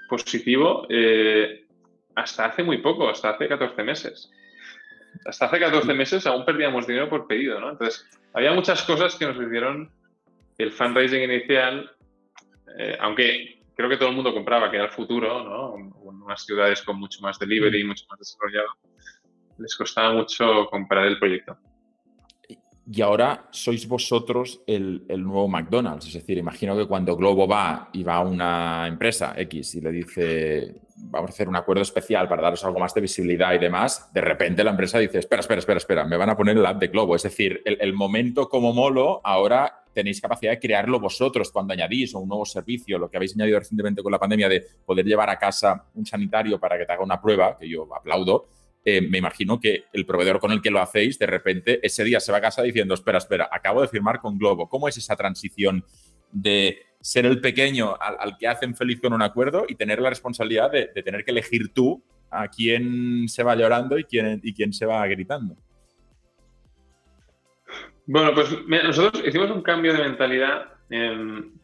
positivo 0.08 0.86
eh, 0.88 1.64
hasta 2.14 2.46
hace 2.46 2.62
muy 2.62 2.78
poco, 2.78 3.08
hasta 3.08 3.30
hace 3.30 3.48
14 3.48 3.82
meses. 3.82 4.30
Hasta 5.24 5.46
hace 5.46 5.60
14 5.60 5.94
meses 5.94 6.26
aún 6.26 6.44
perdíamos 6.44 6.86
dinero 6.86 7.08
por 7.08 7.26
pedido, 7.26 7.60
¿no? 7.60 7.70
Entonces, 7.70 8.06
había 8.32 8.52
muchas 8.52 8.82
cosas 8.82 9.14
que 9.16 9.26
nos 9.26 9.36
hicieron 9.36 9.90
el 10.58 10.72
fundraising 10.72 11.22
inicial, 11.22 11.90
eh, 12.78 12.96
aunque 13.00 13.62
creo 13.74 13.88
que 13.88 13.96
todo 13.96 14.10
el 14.10 14.14
mundo 14.14 14.32
compraba 14.32 14.70
que 14.70 14.76
era 14.76 14.86
el 14.86 14.92
futuro, 14.92 15.42
¿no? 15.44 15.76
En 15.76 15.92
unas 16.22 16.44
ciudades 16.44 16.82
con 16.82 16.98
mucho 16.98 17.20
más 17.20 17.38
delivery, 17.38 17.84
mm. 17.84 17.88
mucho 17.88 18.04
más 18.10 18.18
desarrollado, 18.18 18.68
les 19.58 19.76
costaba 19.76 20.12
mucho 20.12 20.66
comprar 20.70 21.06
el 21.06 21.18
proyecto. 21.18 21.56
Y 22.90 23.00
ahora 23.00 23.48
sois 23.50 23.86
vosotros 23.86 24.62
el, 24.66 25.04
nuevo 25.08 25.48
McDonald's. 25.48 26.06
Es 26.08 26.14
decir, 26.14 26.38
imagino 26.38 26.76
que 26.76 26.86
cuando 26.86 27.16
Globo 27.16 27.46
va 27.46 27.90
y 27.92 28.02
va 28.02 28.16
a 28.16 28.20
una 28.20 28.86
empresa 28.88 29.34
X 29.36 29.76
y 29.76 29.80
le 29.80 29.92
dice, 29.92 30.74
vamos 30.96 31.30
a 31.30 31.32
hacer 31.32 31.48
un 31.48 31.56
acuerdo 31.56 31.82
especial 31.82 32.28
para 32.28 32.42
daros 32.42 32.64
algo 32.64 32.80
más 32.80 32.92
de 32.92 33.00
visibilidad 33.00 33.54
y 33.54 33.58
demás, 33.58 34.12
de 34.12 34.20
repente 34.20 34.64
la 34.64 34.72
empresa 34.72 34.98
dice, 34.98 35.20
espera, 35.20 35.40
espera, 35.40 35.60
espera, 35.60 35.78
espera, 35.78 36.04
me 36.04 36.16
van 36.16 36.30
a 36.30 36.36
poner 36.36 36.56
el 36.56 36.66
app 36.66 36.80
de 36.80 36.88
Globo. 36.88 37.14
Es 37.14 37.22
decir, 37.22 37.62
el, 37.64 37.92
momento 37.92 38.48
como 38.48 38.72
molo, 38.72 39.20
ahora 39.22 39.84
tenéis 39.94 40.20
capacidad 40.20 40.52
de 40.52 40.58
crearlo 40.58 40.98
vosotros 40.98 41.52
cuando 41.52 41.74
añadís 41.74 42.14
un 42.14 42.28
nuevo 42.28 42.44
servicio, 42.44 42.98
lo 42.98 43.08
que 43.08 43.16
habéis 43.16 43.36
añadido 43.36 43.60
recientemente 43.60 44.02
con 44.02 44.10
la 44.10 44.18
pandemia 44.18 44.48
de 44.48 44.66
poder 44.84 45.06
llevar 45.06 45.30
a 45.30 45.38
casa 45.38 45.84
un 45.94 46.04
sanitario 46.04 46.58
para 46.58 46.76
que 46.78 46.84
te 46.84 46.92
haga 46.92 47.04
una 47.04 47.20
prueba, 47.20 47.56
que 47.56 47.68
yo 47.68 47.86
aplaudo 47.94 48.48
eh, 48.84 49.00
me 49.00 49.18
imagino 49.18 49.60
que 49.60 49.84
el 49.92 50.04
proveedor 50.04 50.40
con 50.40 50.52
el 50.52 50.60
que 50.60 50.70
lo 50.70 50.80
hacéis, 50.80 51.18
de 51.18 51.26
repente, 51.26 51.80
ese 51.82 52.04
día 52.04 52.20
se 52.20 52.32
va 52.32 52.38
a 52.38 52.42
casa 52.42 52.62
diciendo, 52.62 52.94
espera, 52.94 53.18
espera, 53.18 53.48
acabo 53.50 53.80
de 53.80 53.88
firmar 53.88 54.20
con 54.20 54.38
Globo. 54.38 54.68
¿Cómo 54.68 54.88
es 54.88 54.96
esa 54.96 55.16
transición 55.16 55.84
de 56.32 56.78
ser 57.00 57.26
el 57.26 57.40
pequeño 57.40 57.96
al, 58.00 58.36
que 58.38 58.48
hacen 58.48 58.74
feliz 58.74 59.00
con 59.00 59.12
un 59.12 59.22
acuerdo 59.22 59.66
y 59.68 59.74
tener 59.74 60.00
la 60.00 60.08
responsabilidad 60.08 60.70
de, 60.70 60.86
tener 61.02 61.24
que 61.24 61.30
elegir 61.30 61.72
tú 61.72 62.02
a 62.30 62.48
quién 62.48 63.28
se 63.28 63.42
va 63.42 63.54
llorando 63.54 63.98
y 63.98 64.04
quién, 64.04 64.40
y 64.42 64.54
quién 64.54 64.72
se 64.72 64.86
va 64.86 65.06
gritando? 65.06 65.56
Bueno, 68.06 68.34
pues 68.34 68.50
nosotros 68.66 69.22
hicimos 69.26 69.50
un 69.50 69.62
cambio 69.62 69.92
de 69.92 70.00
mentalidad 70.00 70.72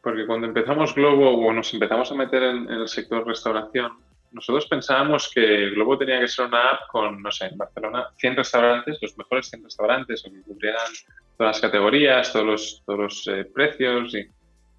porque 0.02 0.26
cuando 0.26 0.46
empezamos 0.46 0.94
Globo 0.94 1.46
o 1.46 1.52
nos 1.52 1.72
empezamos 1.74 2.10
a 2.10 2.14
meter 2.14 2.42
en 2.42 2.70
el 2.70 2.88
sector 2.88 3.26
restauración, 3.26 3.92
nosotros 4.32 4.66
pensábamos 4.66 5.30
que 5.32 5.70
Globo 5.70 5.98
tenía 5.98 6.20
que 6.20 6.28
ser 6.28 6.46
una 6.46 6.70
app 6.70 6.88
con, 6.90 7.22
no 7.22 7.30
sé, 7.30 7.46
en 7.46 7.58
Barcelona, 7.58 8.08
100 8.16 8.36
restaurantes, 8.36 8.98
los 9.00 9.16
mejores 9.16 9.48
100 9.48 9.64
restaurantes, 9.64 10.24
o 10.24 10.32
que 10.32 10.42
cubrieran 10.42 10.86
todas 11.36 11.56
las 11.56 11.60
categorías, 11.60 12.32
todos 12.32 12.46
los, 12.46 12.82
todos 12.84 12.98
los 12.98 13.28
eh, 13.28 13.44
precios 13.44 14.14
y, 14.14 14.28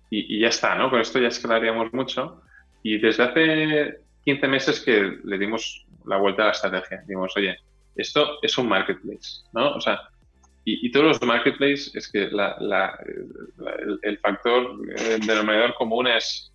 y, 0.10 0.40
ya 0.40 0.50
está, 0.50 0.76
¿no? 0.76 0.90
Con 0.90 1.02
esto 1.02 1.20
ya 1.20 1.28
escalaríamos 1.28 1.94
mucho. 1.94 2.42
Y 2.84 2.98
desde 2.98 3.24
hace 3.24 4.00
15 4.26 4.48
meses 4.48 4.80
que 4.82 5.20
le 5.24 5.38
dimos 5.38 5.86
la 6.06 6.18
vuelta 6.18 6.44
a 6.44 6.46
la 6.46 6.52
estrategia. 6.52 7.04
Dimos, 7.08 7.36
oye, 7.36 7.58
esto 7.96 8.40
es 8.42 8.58
un 8.58 8.68
marketplace, 8.68 9.44
¿no? 9.54 9.72
O 9.76 9.82
sea, 9.82 10.02
y, 10.66 10.88
y 10.88 10.92
todos 10.92 11.06
los 11.08 11.22
marketplaces 11.22 11.96
es 11.96 12.12
que 12.12 12.30
la, 12.30 12.56
la, 12.60 12.98
el, 13.06 14.00
el, 14.02 14.18
factor 14.20 14.78
el 14.98 15.22
denominador 15.22 15.74
común 15.76 16.08
es 16.08 16.52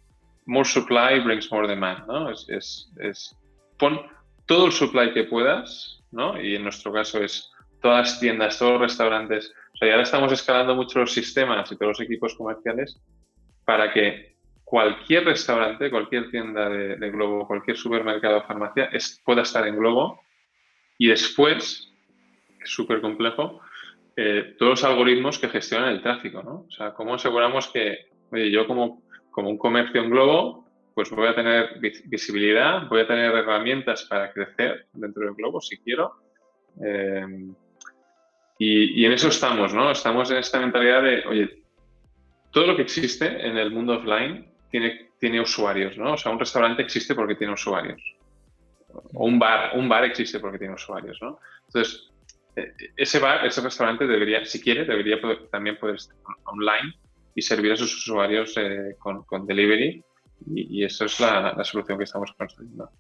more 0.47 0.69
supply 0.69 1.21
brings 1.21 1.51
more 1.51 1.67
demand, 1.67 2.07
¿no? 2.07 2.31
Es, 2.31 2.47
es, 2.49 2.93
es, 3.01 3.37
pon 3.79 4.01
todo 4.47 4.67
el 4.67 4.73
supply 4.73 5.13
que 5.13 5.25
puedas, 5.25 6.03
¿no? 6.11 6.41
Y 6.41 6.57
en 6.57 6.63
nuestro 6.63 6.93
caso 6.93 7.23
es 7.23 7.51
todas 7.81 8.11
las 8.11 8.21
tiendas, 8.21 8.59
todos 8.59 8.73
los 8.73 8.83
restaurantes. 8.83 9.53
O 9.75 9.77
sea, 9.77 9.89
ya 9.89 9.95
ahora 9.95 10.05
estamos 10.05 10.33
escalando 10.33 10.75
mucho 10.75 11.01
los 11.01 11.13
sistemas 11.13 11.71
y 11.71 11.77
todos 11.77 11.99
los 11.99 12.01
equipos 12.01 12.35
comerciales 12.35 13.01
para 13.65 13.93
que 13.93 14.35
cualquier 14.65 15.25
restaurante, 15.25 15.91
cualquier 15.91 16.31
tienda 16.31 16.69
de, 16.69 17.11
Globo, 17.11 17.47
cualquier 17.47 17.77
supermercado 17.77 18.39
o 18.39 18.43
farmacia 18.43 18.91
pueda 19.25 19.43
estar 19.43 19.67
en 19.67 19.77
Globo 19.77 20.21
y 20.99 21.09
después, 21.09 21.93
es 22.61 22.71
súper 22.71 23.01
complejo, 23.01 23.61
eh, 24.17 24.55
todos 24.59 24.71
los 24.71 24.85
algoritmos 24.85 25.39
que 25.39 25.49
gestionan 25.49 25.91
el 25.91 26.03
tráfico, 26.03 26.43
¿no? 26.43 26.67
O 26.69 26.71
sea, 26.71 26.93
cómo 26.95 27.15
aseguramos 27.15 27.69
que, 27.69 28.07
oye, 28.31 28.51
yo 28.51 28.67
como 28.67 29.04
como 29.35 29.51
un 29.51 29.59
comercio 29.59 30.01
en 30.01 30.11
globo, 30.11 30.65
pues 30.95 31.11
voy 31.11 31.27
a 31.27 31.35
tener 31.35 31.81
visibilidad, 32.05 32.87
voy 32.87 33.01
a 33.01 33.07
tener 33.07 33.35
herramientas 33.35 34.05
para 34.05 34.33
crecer 34.33 34.87
dentro 34.93 35.25
del 35.25 35.35
globo 35.35 35.61
si 35.61 35.77
quiero. 35.79 36.15
Eh, 36.81 37.49
y, 38.61 39.05
en 39.05 39.13
eso 39.13 39.27
estamos, 39.29 39.75
¿no? 39.75 39.91
Estamos 39.91 40.31
en 40.31 40.37
esta 40.37 40.61
mentalidad 40.61 41.03
de, 41.03 41.25
oye, 41.27 41.65
todo 42.53 42.69
lo 42.69 42.77
que 42.77 42.83
existe 42.83 43.27
en 43.27 43.59
el 43.59 43.73
mundo 43.73 43.95
offline 43.95 44.49
tiene, 44.71 45.11
tiene 45.19 45.41
usuarios, 45.41 45.99
¿no? 45.99 46.13
O 46.13 46.17
sea, 46.17 46.31
un 46.31 46.39
restaurante 46.39 46.83
existe 46.83 47.17
porque 47.17 47.35
tiene 47.35 47.55
usuarios. 47.55 48.01
O 49.15 49.27
un 49.27 49.41
bar, 49.41 49.77
un 49.77 49.89
bar 49.89 50.05
existe 50.05 50.39
porque 50.39 50.59
tiene 50.59 50.75
usuarios, 50.75 51.19
¿no? 51.21 51.41
Entonces, 51.67 52.09
e, 52.55 52.73
ese 52.97 53.19
bar, 53.19 53.45
ese 53.45 53.61
restaurante 53.63 54.07
debería, 54.07 54.45
si 54.45 54.63
quiere, 54.63 54.85
debería 54.85 55.19
también 55.51 55.77
poder 55.77 55.97
estar 55.97 56.17
online 56.45 56.95
y 57.35 57.43
servir 57.43 57.73
a 57.73 57.77
sus 57.77 57.97
usuarios 57.97 58.55
eh, 58.57 58.97
con, 58.99 59.25
con, 59.25 59.47
delivery 59.47 60.05
y, 60.47 60.81
y 60.81 60.85
eso 60.85 61.05
es 61.07 61.19
la, 61.21 61.53
la 61.57 61.65
solución 61.65 61.99
que 61.99 62.05
estamos 62.05 62.33
construyendo. 62.37 62.91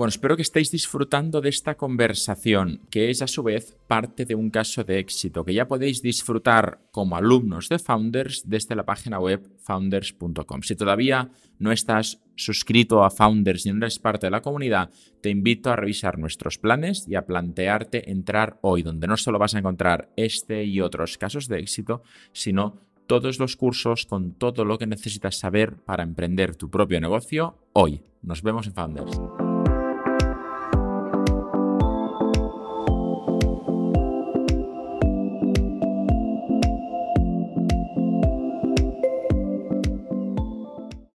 Bueno, 0.00 0.08
espero 0.08 0.34
que 0.34 0.40
estéis 0.40 0.70
disfrutando 0.70 1.42
de 1.42 1.50
esta 1.50 1.76
conversación, 1.76 2.80
que 2.90 3.10
es 3.10 3.20
a 3.20 3.26
su 3.26 3.42
vez 3.42 3.76
parte 3.86 4.24
de 4.24 4.34
un 4.34 4.48
caso 4.48 4.82
de 4.82 4.98
éxito 4.98 5.44
que 5.44 5.52
ya 5.52 5.68
podéis 5.68 6.00
disfrutar 6.00 6.80
como 6.90 7.18
alumnos 7.18 7.68
de 7.68 7.78
Founders 7.78 8.44
desde 8.46 8.74
la 8.74 8.86
página 8.86 9.20
web 9.20 9.46
founders.com. 9.58 10.62
Si 10.62 10.74
todavía 10.74 11.30
no 11.58 11.70
estás 11.70 12.18
suscrito 12.34 13.04
a 13.04 13.10
Founders 13.10 13.66
y 13.66 13.72
no 13.72 13.84
eres 13.84 13.98
parte 13.98 14.28
de 14.28 14.30
la 14.30 14.40
comunidad, 14.40 14.88
te 15.20 15.28
invito 15.28 15.70
a 15.70 15.76
revisar 15.76 16.18
nuestros 16.18 16.56
planes 16.56 17.06
y 17.06 17.14
a 17.16 17.26
plantearte 17.26 18.10
entrar 18.10 18.58
hoy, 18.62 18.82
donde 18.82 19.06
no 19.06 19.18
solo 19.18 19.38
vas 19.38 19.54
a 19.54 19.58
encontrar 19.58 20.08
este 20.16 20.64
y 20.64 20.80
otros 20.80 21.18
casos 21.18 21.46
de 21.46 21.58
éxito, 21.58 22.02
sino 22.32 22.80
todos 23.06 23.38
los 23.38 23.54
cursos 23.54 24.06
con 24.06 24.32
todo 24.32 24.64
lo 24.64 24.78
que 24.78 24.86
necesitas 24.86 25.38
saber 25.38 25.76
para 25.76 26.04
emprender 26.04 26.56
tu 26.56 26.70
propio 26.70 27.02
negocio 27.02 27.58
hoy. 27.74 28.00
Nos 28.22 28.42
vemos 28.42 28.66
en 28.66 28.72
Founders. 28.72 29.49